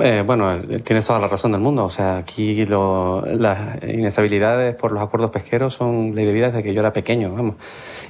Eh, 0.00 0.22
bueno, 0.24 0.60
tienes 0.84 1.04
toda 1.04 1.18
la 1.18 1.28
razón 1.28 1.52
del 1.52 1.60
mundo. 1.60 1.84
O 1.84 1.90
sea, 1.90 2.18
aquí 2.18 2.64
las 2.66 3.82
inestabilidades 3.82 4.74
por 4.74 4.92
los 4.92 5.02
acuerdos 5.02 5.30
pesqueros 5.30 5.74
son 5.74 6.14
ley 6.14 6.26
de 6.26 6.32
vida 6.32 6.48
desde 6.48 6.62
que 6.62 6.74
yo 6.74 6.80
era 6.80 6.92
pequeño, 6.92 7.32
vamos, 7.32 7.56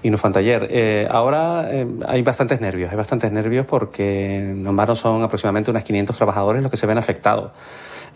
y 0.03 0.11
no 0.11 0.19
fue 0.19 0.31
ayer. 0.35 0.69
Eh, 0.71 1.09
ahora 1.11 1.69
eh, 1.71 1.87
hay 2.07 2.23
bastantes 2.23 2.61
nervios, 2.61 2.91
hay 2.91 2.97
bastantes 2.97 3.33
nervios 3.33 3.67
porque 3.67 4.37
en 4.37 4.97
son 4.97 5.23
aproximadamente 5.23 5.71
unos 5.71 5.83
500 5.83 6.17
trabajadores 6.17 6.63
los 6.63 6.71
que 6.71 6.77
se 6.77 6.87
ven 6.87 6.99
afectados. 6.99 7.53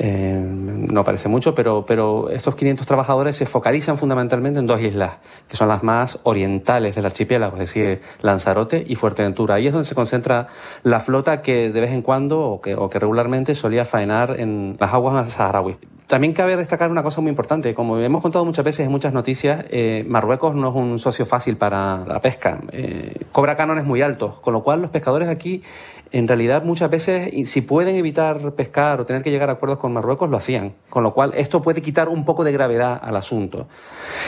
Eh, 0.04 0.36
no 0.36 1.04
parece 1.04 1.28
mucho, 1.28 1.54
pero, 1.54 1.86
pero 1.86 2.28
estos 2.28 2.56
500 2.56 2.84
trabajadores 2.88 3.36
se 3.36 3.46
focalizan 3.46 3.96
fundamentalmente 3.96 4.58
en 4.58 4.66
dos 4.66 4.80
islas, 4.80 5.20
que 5.46 5.56
son 5.56 5.68
las 5.68 5.84
más 5.84 6.18
orientales 6.24 6.96
del 6.96 7.06
archipiélago, 7.06 7.52
es 7.52 7.60
decir, 7.60 8.00
Lanzarote 8.20 8.84
y 8.84 8.96
Fuerteventura. 8.96 9.54
Ahí 9.54 9.68
es 9.68 9.72
donde 9.72 9.86
se 9.86 9.94
concentra 9.94 10.48
la 10.82 10.98
flota 10.98 11.40
que 11.40 11.70
de 11.70 11.80
vez 11.80 11.92
en 11.92 12.02
cuando 12.02 12.40
o 12.40 12.60
que, 12.60 12.74
o 12.74 12.90
que 12.90 12.98
regularmente 12.98 13.54
solía 13.54 13.84
faenar 13.84 14.40
en 14.40 14.76
las 14.80 14.92
aguas 14.92 15.28
saharauis. 15.28 15.76
También 16.06 16.34
cabe 16.34 16.56
destacar 16.56 16.90
una 16.90 17.02
cosa 17.02 17.20
muy 17.20 17.30
importante. 17.30 17.74
Como 17.74 17.98
hemos 17.98 18.20
contado 18.20 18.44
muchas 18.44 18.64
veces 18.64 18.86
en 18.86 18.92
muchas 18.92 19.12
noticias, 19.12 19.64
eh, 19.70 20.04
Marruecos 20.06 20.54
no 20.54 20.68
es 20.68 20.74
un 20.74 20.98
socio 20.98 21.24
fácil 21.24 21.56
para 21.56 22.04
la 22.06 22.20
pesca. 22.20 22.60
Eh, 22.72 23.14
cobra 23.32 23.56
cánones 23.56 23.84
muy 23.84 24.02
altos, 24.02 24.38
con 24.40 24.52
lo 24.52 24.62
cual 24.62 24.82
los 24.82 24.90
pescadores 24.90 25.28
aquí, 25.28 25.62
en 26.10 26.28
realidad, 26.28 26.64
muchas 26.64 26.90
veces, 26.90 27.32
si 27.48 27.62
pueden 27.62 27.96
evitar 27.96 28.52
pescar 28.52 29.00
o 29.00 29.06
tener 29.06 29.22
que 29.22 29.30
llegar 29.30 29.48
a 29.48 29.52
acuerdos 29.52 29.78
con 29.78 29.94
Marruecos, 29.94 30.28
lo 30.28 30.36
hacían. 30.36 30.74
Con 30.90 31.02
lo 31.02 31.14
cual, 31.14 31.32
esto 31.34 31.62
puede 31.62 31.80
quitar 31.80 32.10
un 32.10 32.26
poco 32.26 32.44
de 32.44 32.52
gravedad 32.52 33.00
al 33.02 33.16
asunto. 33.16 33.66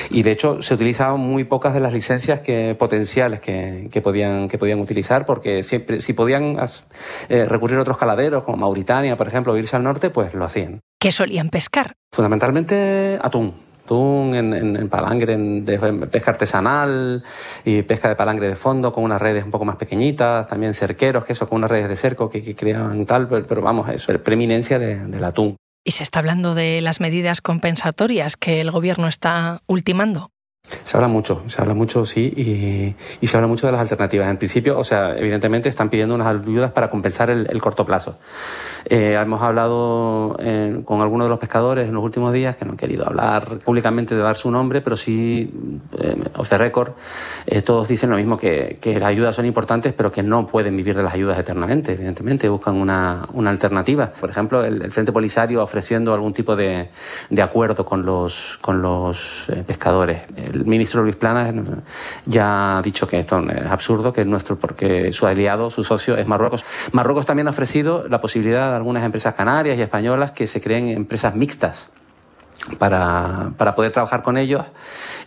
Y 0.09 0.23
de 0.23 0.31
hecho, 0.31 0.63
se 0.63 0.73
utilizaban 0.73 1.21
muy 1.21 1.45
pocas 1.45 1.75
de 1.75 1.81
las 1.81 1.93
licencias 1.93 2.41
que, 2.41 2.75
potenciales 2.79 3.41
que, 3.41 3.91
que 3.93 4.01
podían, 4.01 4.49
que 4.49 4.57
podían 4.57 4.81
utilizar, 4.81 5.27
porque 5.27 5.63
siempre, 5.63 6.01
si 6.01 6.15
podían 6.15 6.57
eh, 7.29 7.45
recurrir 7.45 7.77
a 7.77 7.83
otros 7.83 7.99
caladeros, 7.99 8.45
como 8.45 8.57
Mauritania, 8.57 9.19
por 9.19 9.29
ejemplo, 9.29 9.53
o 9.53 9.57
irse 9.59 9.77
al 9.77 9.83
norte, 9.83 10.09
pues 10.09 10.33
lo 10.33 10.47
hacían. 10.47 10.81
¿Qué 11.05 11.13
solían 11.13 11.51
pescar? 11.51 11.93
Fundamentalmente 12.15 13.19
atún. 13.21 13.53
Atún 13.85 14.35
en, 14.35 14.55
en, 14.55 14.89
palangre 14.89 15.37
de 15.37 15.79
pesca 16.11 16.31
artesanal 16.31 17.23
y 17.63 17.83
pesca 17.83 18.09
de 18.09 18.17
palangre 18.17 18.49
de 18.49 18.57
fondo 18.57 18.91
con 18.91 19.05
unas 19.05 19.21
redes 19.21 19.45
un 19.45 19.51
poco 19.51 19.67
más 19.67 19.77
pequeñitas, 19.77 20.47
también 20.47 20.73
cerqueros, 20.73 21.27
que 21.27 21.35
eso, 21.35 21.47
con 21.47 21.57
unas 21.57 21.71
redes 21.71 21.91
de 21.91 21.97
cerco 21.97 22.31
que, 22.31 22.43
que 22.43 22.57
creaban 22.57 23.05
tal, 23.05 23.29
pero, 23.29 23.61
vamos, 23.61 23.91
eso, 23.91 24.13
es 24.13 24.19
preeminencia 24.21 24.79
de, 24.79 24.97
del 25.05 25.25
atún. 25.25 25.57
¿Y 25.85 25.91
se 25.91 26.03
está 26.03 26.21
hablando 26.21 26.55
de 26.55 26.81
las 26.81 27.01
medidas 27.01 27.43
compensatorias 27.43 28.39
que 28.39 28.63
el 28.63 28.71
gobierno 28.71 29.07
está 29.07 29.61
ultimando? 29.67 30.31
Se 30.83 30.97
habla 30.97 31.09
mucho, 31.09 31.43
se 31.47 31.61
habla 31.61 31.75
mucho, 31.75 32.07
sí, 32.07 32.95
y, 33.21 33.27
se 33.27 33.37
habla 33.37 33.47
mucho 33.47 33.67
de 33.67 33.73
las 33.73 33.83
alternativas. 33.83 34.29
En 34.29 34.39
principio, 34.39 34.79
o 34.79 34.85
sea, 34.85 35.15
evidentemente 35.17 35.69
están 35.69 35.91
pidiendo 35.91 36.15
unas 36.15 36.27
ayudas 36.27 36.71
para 36.73 36.89
compensar 36.89 37.29
el, 37.29 37.61
corto 37.61 37.85
plazo. 37.85 38.17
Eh, 38.87 39.19
hemos 39.21 39.43
hablado 39.43 40.37
eh, 40.41 40.81
con 40.85 41.03
algunos 41.03 41.27
de 41.27 41.31
los 41.31 41.39
pescadores 41.39 41.89
en 41.89 41.95
los 41.95 42.03
últimos 42.03 42.33
días 42.33 42.57
que 42.57 42.65
no 42.65 42.73
han 42.73 42.77
querido 42.77 43.07
hablar 43.07 43.59
públicamente 43.59 44.15
de 44.15 44.23
dar 44.23 44.37
su 44.37 44.51
nombre, 44.51 44.81
pero 44.81 44.97
sí, 44.97 45.53
eh, 45.99 46.17
off 46.37 46.49
the 46.49 46.59
record, 46.59 46.93
eh, 47.47 47.61
todos 47.63 47.89
dicen 47.89 48.11
lo 48.11 48.17
mismo, 48.17 48.37
que, 48.39 48.79
las 48.85 49.09
ayudas 49.09 49.37
son 49.37 49.47
importantes, 49.47 49.93
pero 49.93 50.13
que 50.13 50.23
no 50.23 50.47
pueden 50.47 50.77
vivir 50.77 50.97
de 50.97 51.03
las 51.03 51.13
ayudas 51.13 51.39
eternamente, 51.39 51.93
evidentemente, 51.93 52.49
buscan 52.49 52.77
una, 52.77 53.27
una 53.33 53.51
alternativa. 53.51 54.13
Por 54.13 54.31
ejemplo, 54.31 54.65
el, 54.65 54.81
el, 54.83 54.93
Frente 54.93 55.13
Polisario 55.13 55.63
ofreciendo 55.63 56.15
algún 56.15 56.33
tipo 56.33 56.57
de, 56.57 56.89
de 57.31 57.43
acuerdo 57.43 57.85
con 57.85 58.07
los, 58.07 58.59
con 58.63 58.81
los 58.81 59.47
pescadores 59.67 60.23
el 60.55 60.65
ministro 60.65 61.03
Luis 61.03 61.17
Planas 61.17 61.55
ya 62.25 62.79
ha 62.79 62.83
dicho 62.83 63.07
que 63.07 63.19
esto 63.19 63.41
es 63.41 63.67
absurdo, 63.67 64.13
que 64.13 64.23
es 64.23 64.27
nuestro, 64.27 64.59
porque 64.59 65.13
su 65.13 65.27
aliado, 65.27 65.71
su 65.71 65.85
socio 65.85 66.17
es 66.17 66.27
Marruecos. 66.27 66.65
Marruecos 66.93 67.27
también 67.27 67.49
ha 67.49 67.51
ofrecido 67.51 68.07
la 68.09 68.21
posibilidad 68.21 68.71
de 68.71 68.77
algunas 68.77 69.05
empresas 69.05 69.35
canarias 69.35 69.79
y 69.79 69.83
españolas 69.83 70.33
que 70.33 70.47
se 70.47 70.61
creen 70.61 70.89
empresas 70.89 71.35
mixtas 71.35 71.91
para, 72.79 73.53
para 73.57 73.75
poder 73.75 73.93
trabajar 73.93 74.23
con 74.23 74.39
ellos 74.39 74.65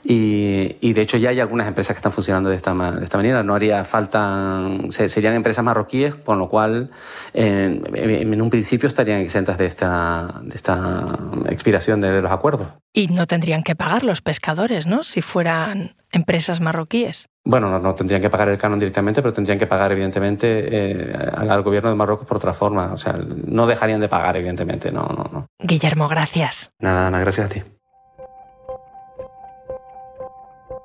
y, 0.04 0.78
y, 0.80 0.93
de 0.93 1.02
hecho 1.02 1.17
ya 1.17 1.30
hay 1.30 1.39
algunas 1.39 1.67
empresas 1.67 1.93
que 1.93 1.97
están 1.97 2.12
funcionando 2.12 2.50
de 2.50 2.56
esta, 2.56 2.73
de 2.73 3.04
esta 3.04 3.17
manera. 3.17 3.43
No 3.43 3.56
haría 3.56 3.84
falta, 3.84 4.62
serían 4.89 5.34
empresas 5.34 5.65
marroquíes, 5.65 6.15
con 6.15 6.39
lo 6.39 6.50
cual 6.50 6.91
en, 7.34 8.41
un 8.41 8.50
principio 8.50 8.88
estarían 8.88 9.19
exentas 9.19 9.58
de 9.58 9.65
esta, 9.65 10.41
de 10.43 10.56
esta 10.56 11.04
expiración 11.50 12.00
de 12.00 12.21
los 12.21 12.32
acuerdos. 12.32 12.67
Y 12.93 13.08
no 13.08 13.28
tendrían 13.28 13.63
que 13.63 13.76
pagar 13.76 14.04
los 14.04 14.21
pescadores, 14.21 14.88
¿no? 14.88 15.04
Si 15.04 15.21
fueran 15.21 15.95
empresas 16.12 16.62
marroquíes. 16.62 17.30
Bueno, 17.43 17.70
no, 17.70 17.80
no, 17.80 17.96
tendrían 17.96 18.22
que 18.22 18.30
pagar 18.30 18.50
el 18.50 18.58
canon 18.58 18.80
directamente, 18.80 19.22
pero 19.22 19.34
tendrían 19.34 19.58
que 19.58 19.67
pagar, 19.67 19.91
evidentemente, 19.91 20.67
eh, 20.70 21.30
al, 21.34 21.50
al, 21.50 21.63
gobierno 21.63 21.89
de 21.89 21.96
Marruecos 21.96 22.28
por 22.28 22.38
otra 22.38 22.54
forma. 22.54 22.91
O 22.91 22.98
sea, 22.98 23.13
no 23.13 23.67
dejarían 23.67 24.02
de 24.02 24.10
pagar, 24.10 24.36
evidentemente. 24.36 24.91
No, 24.91 25.04
no, 25.04 25.30
no. 25.32 25.48
Guillermo, 25.60 26.08
gracias. 26.08 26.72
Nada, 26.80 27.10
nada, 27.10 27.24
gracias 27.24 27.46
a 27.46 27.50
ti. 27.50 27.63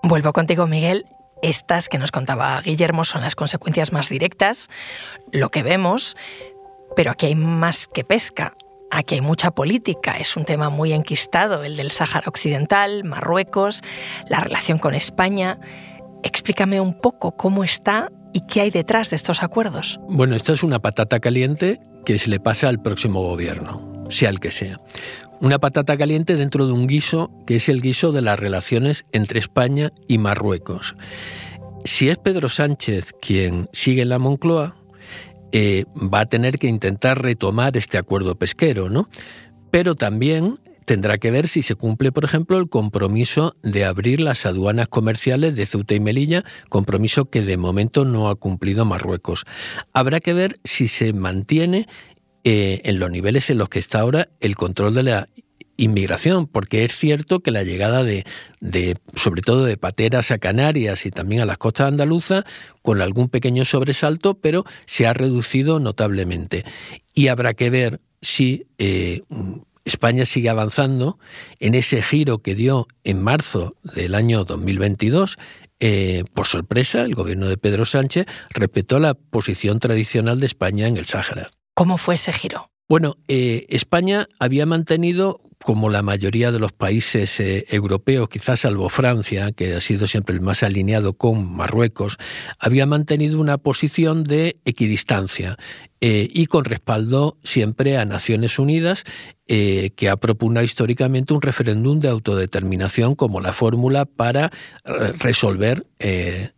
Vuelvo 0.05 0.33
contigo, 0.33 0.67
Miguel. 0.67 1.07
Estas 1.43 1.89
que 1.89 1.99
nos 1.99 2.13
contaba 2.13 2.61
Guillermo 2.61 3.05
son 3.05 3.23
las 3.23 3.35
consecuencias 3.35 3.93
más 3.93 4.09
directas, 4.09 4.71
lo 5.33 5.51
que 5.51 5.65
vemos, 5.65 6.17
pero 6.95 7.11
aquí 7.11 7.27
hay 7.27 7.35
más 7.35 7.89
que 7.89 8.05
pesca. 8.05 8.55
Aquí 8.95 9.15
hay 9.15 9.23
mucha 9.23 9.51
política, 9.53 10.19
es 10.19 10.37
un 10.37 10.45
tema 10.45 10.69
muy 10.69 10.93
enquistado, 10.93 11.65
el 11.65 11.77
del 11.77 11.91
Sáhara 11.91 12.29
Occidental, 12.29 13.05
Marruecos, 13.05 13.81
la 14.29 14.39
relación 14.41 14.77
con 14.77 14.93
España. 14.93 15.59
Explícame 16.23 16.79
un 16.79 17.01
poco 17.01 17.35
cómo 17.35 17.65
está 17.65 18.13
y 18.35 18.43
qué 18.47 18.61
hay 18.61 18.71
detrás 18.71 19.09
de 19.09 19.17
estos 19.17 19.43
acuerdos. 19.43 19.99
Bueno, 20.11 20.37
esto 20.37 20.53
es 20.53 20.63
una 20.63 20.79
patata 20.79 21.21
caliente 21.21 21.81
que 22.05 22.19
se 22.19 22.29
le 22.29 22.39
pasa 22.39 22.69
al 22.69 22.83
próximo 22.83 23.23
gobierno, 23.23 24.05
sea 24.11 24.29
el 24.29 24.41
que 24.41 24.51
sea. 24.51 24.79
Una 25.41 25.59
patata 25.59 25.97
caliente 25.97 26.37
dentro 26.37 26.67
de 26.67 26.75
un 26.75 26.87
guiso 26.87 27.31
que 27.47 27.57
es 27.57 27.71
el 27.71 27.81
guiso 27.81 28.13
de 28.13 28.21
las 28.21 28.39
relaciones 28.39 29.07
entre 29.13 29.41
España 29.41 29.91
y 30.07 30.19
Marruecos. 30.19 30.97
Si 31.85 32.11
es 32.11 32.19
Pedro 32.19 32.51
Sánchez 32.51 33.15
quien 33.23 33.71
sigue 33.73 34.03
en 34.03 34.11
la 34.11 34.19
Moncloa, 34.19 34.77
eh, 35.53 35.85
va 35.97 36.21
a 36.21 36.27
tener 36.27 36.59
que 36.59 36.67
intentar 36.67 37.23
retomar 37.23 37.77
este 37.77 37.99
acuerdo 37.99 38.37
pesquero, 38.37 38.89
¿no? 38.89 39.09
Pero 39.71 39.95
también 39.95 40.59
tendrá 40.85 41.19
que 41.19 41.31
ver 41.31 41.47
si 41.47 41.63
se 41.63 41.75
cumple, 41.75 42.13
por 42.13 42.25
ejemplo, 42.25 42.59
el 42.59 42.69
compromiso 42.69 43.55
de 43.63 43.85
abrir 43.85 44.21
las 44.21 44.47
aduanas 44.47 44.89
comerciales 44.89 45.57
de 45.57 45.67
Ceuta 45.67 45.95
y 45.95 46.01
Melilla, 46.01 46.45
compromiso 46.69 47.31
que 47.31 47.43
de 47.43 47.57
momento 47.57 48.05
no 48.05 48.29
ha 48.29 48.35
cumplido 48.35 48.85
Marruecos. 48.85 49.45
Habrá 49.93 50.21
que 50.21 50.35
ver 50.35 50.59
si 50.65 50.89
se 50.89 51.13
mantiene 51.13 51.87
eh, 52.45 52.81
en 52.85 52.99
los 52.99 53.11
niveles 53.11 53.51
en 53.51 53.59
los 53.59 53.69
que 53.69 53.79
está 53.79 54.01
ahora 54.01 54.29
el 54.41 54.57
control 54.57 54.95
de 54.95 55.03
la 55.05 55.29
inmigración, 55.77 56.47
porque 56.47 56.85
es 56.85 56.97
cierto 56.97 57.41
que 57.41 57.51
la 57.51 57.63
llegada 57.63 58.05
de, 58.05 58.25
de, 58.61 58.97
sobre 59.17 59.43
todo 59.43 59.65
de 59.65 59.77
pateras 59.77 60.31
a 60.31 60.39
Canarias 60.39 61.07
y 61.07 61.11
también 61.11 61.43
a 61.43 61.47
las 61.47 61.59
costas 61.59 61.89
andaluzas, 61.89 62.45
con 62.83 63.01
algún 63.01 63.29
pequeño 63.29 63.65
sobresalto, 63.65 64.35
pero 64.35 64.65
se 64.87 65.07
ha 65.07 65.13
reducido 65.13 65.81
notablemente. 65.81 66.65
Y 67.15 67.29
habrá 67.29 67.55
que 67.55 67.71
ver 67.71 68.01
si 68.21 68.67
eh, 68.79 69.23
España 69.85 70.25
sigue 70.25 70.49
avanzando 70.49 71.19
en 71.59 71.75
ese 71.75 72.03
giro 72.03 72.39
que 72.39 72.55
dio 72.55 72.87
en 73.05 73.23
marzo 73.23 73.75
del 73.83 74.15
año 74.15 74.45
2022 74.45 75.39
eh, 75.85 76.23
por 76.33 76.47
sorpresa, 76.47 77.03
el 77.03 77.17
gobierno 77.17 77.49
de 77.49 77.57
Pedro 77.57 77.85
Sánchez 77.85 78.27
respetó 78.51 79.01
la 79.01 79.15
posición 79.15 79.81
tradicional 79.81 80.39
de 80.39 80.47
España 80.47 80.87
en 80.87 80.97
el 80.97 81.07
Sáhara. 81.07 81.51
¿Cómo 81.75 81.99
fue 81.99 82.15
ese 82.15 82.33
giro? 82.33 82.71
Bueno, 82.89 83.17
eh, 83.27 83.67
España 83.69 84.29
había 84.39 84.65
mantenido 84.65 85.41
como 85.63 85.89
la 85.89 86.03
mayoría 86.03 86.53
de 86.53 86.59
los 86.59 86.73
países 86.73 87.41
eh, 87.41 87.67
europeos, 87.71 88.29
quizás 88.29 88.61
salvo 88.61 88.89
Francia, 88.89 89.53
que 89.53 89.75
ha 89.75 89.81
sido 89.81 90.07
siempre 90.07 90.35
el 90.35 90.41
más 90.41 90.63
alineado 90.63 91.15
con 91.15 91.51
Marruecos, 91.53 92.19
había 92.59 92.87
mantenido 92.87 93.41
una 93.41 93.59
posición 93.59 94.25
de 94.25 94.61
equidistancia 94.65 95.57
eh, 96.01 96.29
y 96.33 96.47
con 96.47 96.65
respaldo 96.65 97.39
siempre 97.43 97.97
a 97.97 98.05
Naciones 98.05 98.59
Unidas, 98.59 99.05
eh, 99.47 99.91
que 99.97 100.09
ha 100.09 100.17
propugnado 100.17 100.65
históricamente 100.65 101.35
un 101.35 101.43
referéndum 101.43 102.01
de 102.01 102.09
autodeterminación 102.09 103.15
como 103.15 103.41
la 103.41 103.53
fórmula 103.53 104.05
para 104.05 104.51
resolver, 104.85 105.87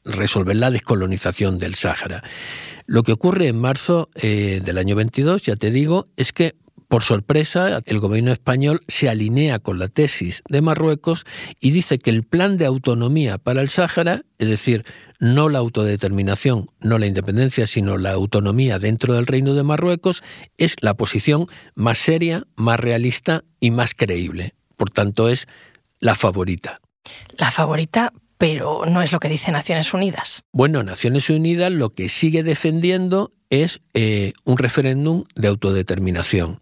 resolver 0.04 0.56
la 0.56 0.70
descolonización 0.70 1.58
del 1.58 1.74
Sáhara. 1.74 2.22
Lo 2.86 3.02
que 3.02 3.12
ocurre 3.12 3.48
en 3.48 3.58
marzo 3.58 4.10
del 4.14 4.78
año 4.78 4.94
22, 4.96 5.42
ya 5.42 5.56
te 5.56 5.70
digo, 5.70 6.08
es 6.16 6.32
que 6.32 6.54
por 6.88 7.02
sorpresa, 7.02 7.80
el 7.84 7.98
gobierno 7.98 8.32
español 8.32 8.80
se 8.88 9.08
alinea 9.08 9.58
con 9.58 9.78
la 9.78 9.88
tesis 9.88 10.42
de 10.48 10.60
Marruecos 10.60 11.24
y 11.60 11.70
dice 11.70 11.98
que 11.98 12.10
el 12.10 12.24
plan 12.24 12.58
de 12.58 12.66
autonomía 12.66 13.38
para 13.38 13.60
el 13.60 13.68
Sáhara, 13.68 14.22
es 14.38 14.48
decir, 14.48 14.84
no 15.18 15.48
la 15.48 15.58
autodeterminación, 15.58 16.70
no 16.80 16.98
la 16.98 17.06
independencia, 17.06 17.66
sino 17.66 17.96
la 17.96 18.12
autonomía 18.12 18.78
dentro 18.78 19.14
del 19.14 19.26
reino 19.26 19.54
de 19.54 19.62
Marruecos, 19.62 20.22
es 20.58 20.76
la 20.80 20.94
posición 20.94 21.46
más 21.74 21.98
seria, 21.98 22.44
más 22.56 22.78
realista 22.78 23.44
y 23.60 23.70
más 23.70 23.94
creíble. 23.94 24.54
Por 24.76 24.90
tanto, 24.90 25.28
es 25.28 25.46
la 26.00 26.14
favorita. 26.14 26.80
La 27.36 27.50
favorita, 27.50 28.12
pero 28.38 28.84
no 28.86 29.02
es 29.02 29.12
lo 29.12 29.20
que 29.20 29.28
dice 29.28 29.52
Naciones 29.52 29.94
Unidas. 29.94 30.42
Bueno, 30.52 30.82
Naciones 30.82 31.30
Unidas 31.30 31.72
lo 31.72 31.90
que 31.90 32.08
sigue 32.08 32.42
defendiendo 32.42 33.32
es 33.62 33.80
eh, 33.94 34.32
un 34.44 34.58
referéndum 34.58 35.24
de 35.34 35.48
autodeterminación. 35.48 36.60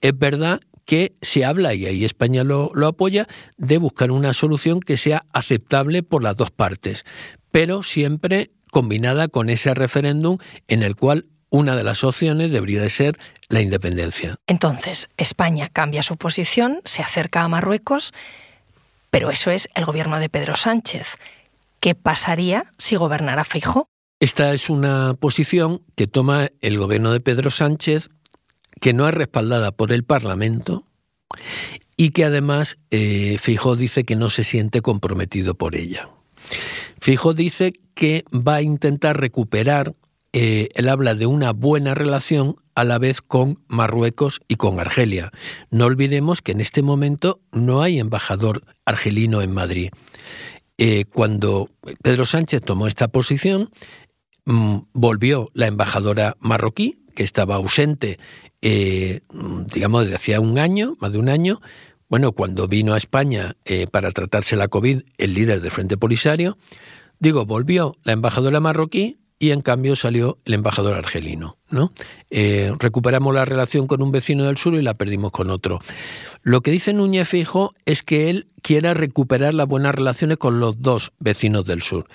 Es 0.00 0.18
verdad 0.18 0.60
que 0.84 1.14
se 1.22 1.44
habla, 1.44 1.74
y 1.74 1.86
ahí 1.86 2.04
España 2.04 2.44
lo, 2.44 2.70
apoya, 2.86 3.26
de 3.56 3.78
buscar 3.78 4.10
una 4.10 4.32
solución 4.32 4.80
que 4.80 4.96
sea 4.96 5.24
aceptable 5.32 6.02
por 6.02 6.22
las 6.22 6.36
dos 6.36 6.50
partes, 6.50 7.04
pero 7.50 7.82
siempre 7.82 8.50
combinada 8.70 9.28
con 9.28 9.48
ese 9.48 9.72
referéndum 9.72 10.38
en 10.68 10.82
el 10.82 10.96
cual 10.96 11.26
una 11.48 11.76
de 11.76 11.84
las 11.84 12.02
opciones 12.02 12.50
debería 12.50 12.82
de 12.82 12.90
ser 12.90 13.18
la 13.48 13.60
independencia. 13.60 14.34
Entonces, 14.46 15.08
España 15.16 15.68
cambia 15.72 16.02
su 16.02 16.16
posición, 16.16 16.80
se 16.84 17.00
acerca 17.00 17.42
a 17.42 17.48
Marruecos, 17.48 18.12
pero 19.10 19.30
eso 19.30 19.52
es 19.52 19.68
el 19.76 19.84
gobierno 19.84 20.18
de 20.18 20.28
Pedro 20.28 20.56
Sánchez. 20.56 21.16
¿Qué 21.78 21.94
pasaría 21.94 22.72
si 22.78 22.96
gobernara 22.96 23.44
Feijóo? 23.44 23.86
Esta 24.20 24.54
es 24.54 24.70
una 24.70 25.14
posición 25.14 25.82
que 25.96 26.06
toma 26.06 26.50
el 26.60 26.78
gobierno 26.78 27.12
de 27.12 27.20
Pedro 27.20 27.50
Sánchez, 27.50 28.10
que 28.80 28.92
no 28.92 29.08
es 29.08 29.14
respaldada 29.14 29.72
por 29.72 29.92
el 29.92 30.04
Parlamento 30.04 30.86
y 31.96 32.10
que 32.10 32.24
además 32.24 32.78
eh, 32.90 33.38
Feijóo 33.40 33.76
dice 33.76 34.04
que 34.04 34.16
no 34.16 34.30
se 34.30 34.44
siente 34.44 34.82
comprometido 34.82 35.54
por 35.54 35.76
ella. 35.76 36.08
Feijóo 37.00 37.34
dice 37.34 37.74
que 37.94 38.24
va 38.32 38.56
a 38.56 38.62
intentar 38.62 39.20
recuperar, 39.20 39.94
eh, 40.32 40.68
él 40.74 40.88
habla 40.88 41.14
de 41.14 41.26
una 41.26 41.52
buena 41.52 41.94
relación 41.94 42.56
a 42.74 42.84
la 42.84 42.98
vez 42.98 43.20
con 43.20 43.62
Marruecos 43.68 44.40
y 44.48 44.56
con 44.56 44.80
Argelia. 44.80 45.30
No 45.70 45.86
olvidemos 45.86 46.42
que 46.42 46.52
en 46.52 46.60
este 46.60 46.82
momento 46.82 47.40
no 47.52 47.82
hay 47.82 48.00
embajador 48.00 48.62
argelino 48.84 49.42
en 49.42 49.52
Madrid. 49.52 49.90
Eh, 50.76 51.04
cuando 51.04 51.70
Pedro 52.02 52.26
Sánchez 52.26 52.60
tomó 52.62 52.88
esta 52.88 53.06
posición, 53.06 53.70
volvió 54.44 55.50
la 55.54 55.66
embajadora 55.66 56.36
marroquí, 56.40 57.04
que 57.14 57.22
estaba 57.22 57.56
ausente, 57.56 58.18
eh, 58.62 59.20
digamos, 59.72 60.02
desde 60.02 60.16
hacía 60.16 60.40
un 60.40 60.58
año, 60.58 60.96
más 61.00 61.12
de 61.12 61.18
un 61.18 61.28
año. 61.28 61.60
Bueno, 62.08 62.32
cuando 62.32 62.68
vino 62.68 62.94
a 62.94 62.98
España 62.98 63.56
eh, 63.64 63.86
para 63.90 64.10
tratarse 64.10 64.56
la 64.56 64.68
COVID, 64.68 65.02
el 65.18 65.34
líder 65.34 65.60
del 65.60 65.70
Frente 65.70 65.96
Polisario, 65.96 66.58
digo, 67.18 67.46
volvió 67.46 67.96
la 68.04 68.12
embajadora 68.12 68.60
marroquí 68.60 69.18
y 69.38 69.50
en 69.50 69.60
cambio 69.60 69.96
salió 69.96 70.38
el 70.44 70.54
embajador 70.54 70.94
argelino. 70.94 71.58
¿no? 71.70 71.92
Eh, 72.30 72.72
recuperamos 72.78 73.34
la 73.34 73.44
relación 73.44 73.86
con 73.86 74.02
un 74.02 74.12
vecino 74.12 74.44
del 74.44 74.56
sur 74.56 74.74
y 74.74 74.82
la 74.82 74.94
perdimos 74.94 75.32
con 75.32 75.50
otro. 75.50 75.80
Lo 76.42 76.60
que 76.60 76.70
dice 76.70 76.92
Núñez 76.92 77.28
Fijo 77.28 77.74
es 77.84 78.02
que 78.02 78.30
él 78.30 78.48
quiera 78.62 78.94
recuperar 78.94 79.54
las 79.54 79.66
buenas 79.66 79.94
relaciones 79.94 80.38
con 80.38 80.60
los 80.60 80.80
dos 80.80 81.12
vecinos 81.18 81.64
del 81.64 81.82
sur. 81.82 82.06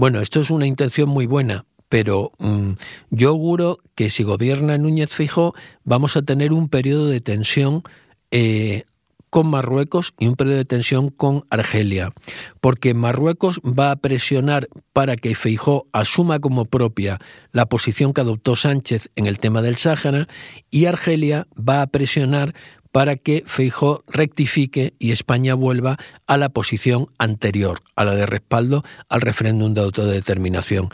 Bueno, 0.00 0.22
esto 0.22 0.40
es 0.40 0.48
una 0.48 0.66
intención 0.66 1.10
muy 1.10 1.26
buena, 1.26 1.66
pero 1.90 2.32
mm, 2.38 2.70
yo 3.10 3.28
auguro 3.28 3.80
que 3.94 4.08
si 4.08 4.22
gobierna 4.22 4.78
Núñez 4.78 5.12
Fijo 5.12 5.54
vamos 5.84 6.16
a 6.16 6.22
tener 6.22 6.54
un 6.54 6.70
periodo 6.70 7.08
de 7.08 7.20
tensión 7.20 7.82
eh, 8.30 8.84
con 9.28 9.48
Marruecos 9.48 10.14
y 10.18 10.26
un 10.26 10.36
periodo 10.36 10.56
de 10.56 10.64
tensión 10.64 11.10
con 11.10 11.44
Argelia, 11.50 12.14
porque 12.62 12.94
Marruecos 12.94 13.60
va 13.60 13.90
a 13.90 13.96
presionar 13.96 14.68
para 14.94 15.16
que 15.16 15.34
Feijó 15.34 15.86
asuma 15.92 16.38
como 16.40 16.64
propia 16.64 17.18
la 17.52 17.66
posición 17.66 18.14
que 18.14 18.22
adoptó 18.22 18.56
Sánchez 18.56 19.10
en 19.16 19.26
el 19.26 19.38
tema 19.38 19.60
del 19.60 19.76
Sáhara 19.76 20.28
y 20.70 20.86
Argelia 20.86 21.46
va 21.56 21.82
a 21.82 21.86
presionar 21.88 22.54
para 22.92 23.16
que 23.16 23.44
Feijó 23.46 24.04
rectifique 24.08 24.94
y 24.98 25.12
España 25.12 25.54
vuelva 25.54 25.96
a 26.26 26.36
la 26.36 26.48
posición 26.48 27.08
anterior, 27.18 27.82
a 27.96 28.04
la 28.04 28.14
de 28.14 28.26
respaldo 28.26 28.84
al 29.08 29.20
referéndum 29.20 29.74
de 29.74 29.82
autodeterminación. 29.82 30.88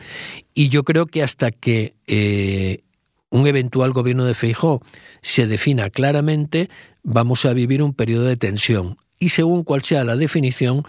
Y 0.54 0.68
yo 0.68 0.84
creo 0.84 1.06
que 1.06 1.22
hasta 1.22 1.50
que 1.50 1.94
eh, 2.06 2.84
un 3.30 3.46
eventual 3.46 3.92
gobierno 3.92 4.24
de 4.24 4.34
Feijó 4.34 4.82
se 5.22 5.46
defina 5.46 5.90
claramente, 5.90 6.68
vamos 7.02 7.44
a 7.46 7.52
vivir 7.52 7.82
un 7.82 7.94
periodo 7.94 8.24
de 8.24 8.36
tensión. 8.36 8.98
Y 9.18 9.30
según 9.30 9.64
cual 9.64 9.82
sea 9.82 10.04
la 10.04 10.16
definición, 10.16 10.82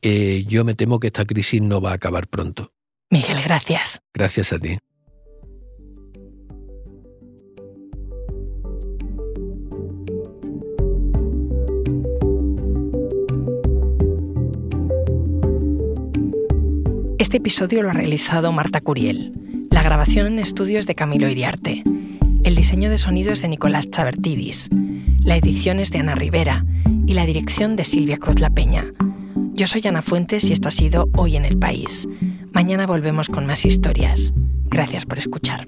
eh, 0.00 0.44
yo 0.46 0.64
me 0.64 0.74
temo 0.74 1.00
que 1.00 1.08
esta 1.08 1.24
crisis 1.24 1.60
no 1.60 1.80
va 1.80 1.90
a 1.90 1.94
acabar 1.94 2.26
pronto. 2.28 2.72
Miguel, 3.10 3.42
gracias. 3.42 4.00
Gracias 4.12 4.52
a 4.52 4.58
ti. 4.58 4.78
Este 17.34 17.40
episodio 17.48 17.82
lo 17.82 17.90
ha 17.90 17.94
realizado 17.94 18.52
Marta 18.52 18.80
Curiel. 18.80 19.32
La 19.72 19.82
grabación 19.82 20.28
en 20.28 20.38
estudios 20.38 20.86
de 20.86 20.94
Camilo 20.94 21.28
Iriarte. 21.28 21.82
El 22.44 22.54
diseño 22.54 22.90
de 22.90 22.96
sonido 22.96 23.32
es 23.32 23.42
de 23.42 23.48
Nicolás 23.48 23.90
Chabertidis. 23.90 24.70
La 25.18 25.36
edición 25.36 25.80
es 25.80 25.90
de 25.90 25.98
Ana 25.98 26.14
Rivera 26.14 26.64
y 27.08 27.14
la 27.14 27.26
dirección 27.26 27.74
de 27.74 27.84
Silvia 27.84 28.18
Cruz 28.18 28.38
La 28.38 28.50
Peña. 28.50 28.84
Yo 29.52 29.66
soy 29.66 29.82
Ana 29.84 30.00
Fuentes 30.00 30.48
y 30.48 30.52
esto 30.52 30.68
ha 30.68 30.70
sido 30.70 31.10
Hoy 31.16 31.34
en 31.34 31.44
el 31.44 31.58
País. 31.58 32.06
Mañana 32.52 32.86
volvemos 32.86 33.28
con 33.28 33.46
más 33.46 33.64
historias. 33.64 34.32
Gracias 34.66 35.04
por 35.04 35.18
escuchar. 35.18 35.66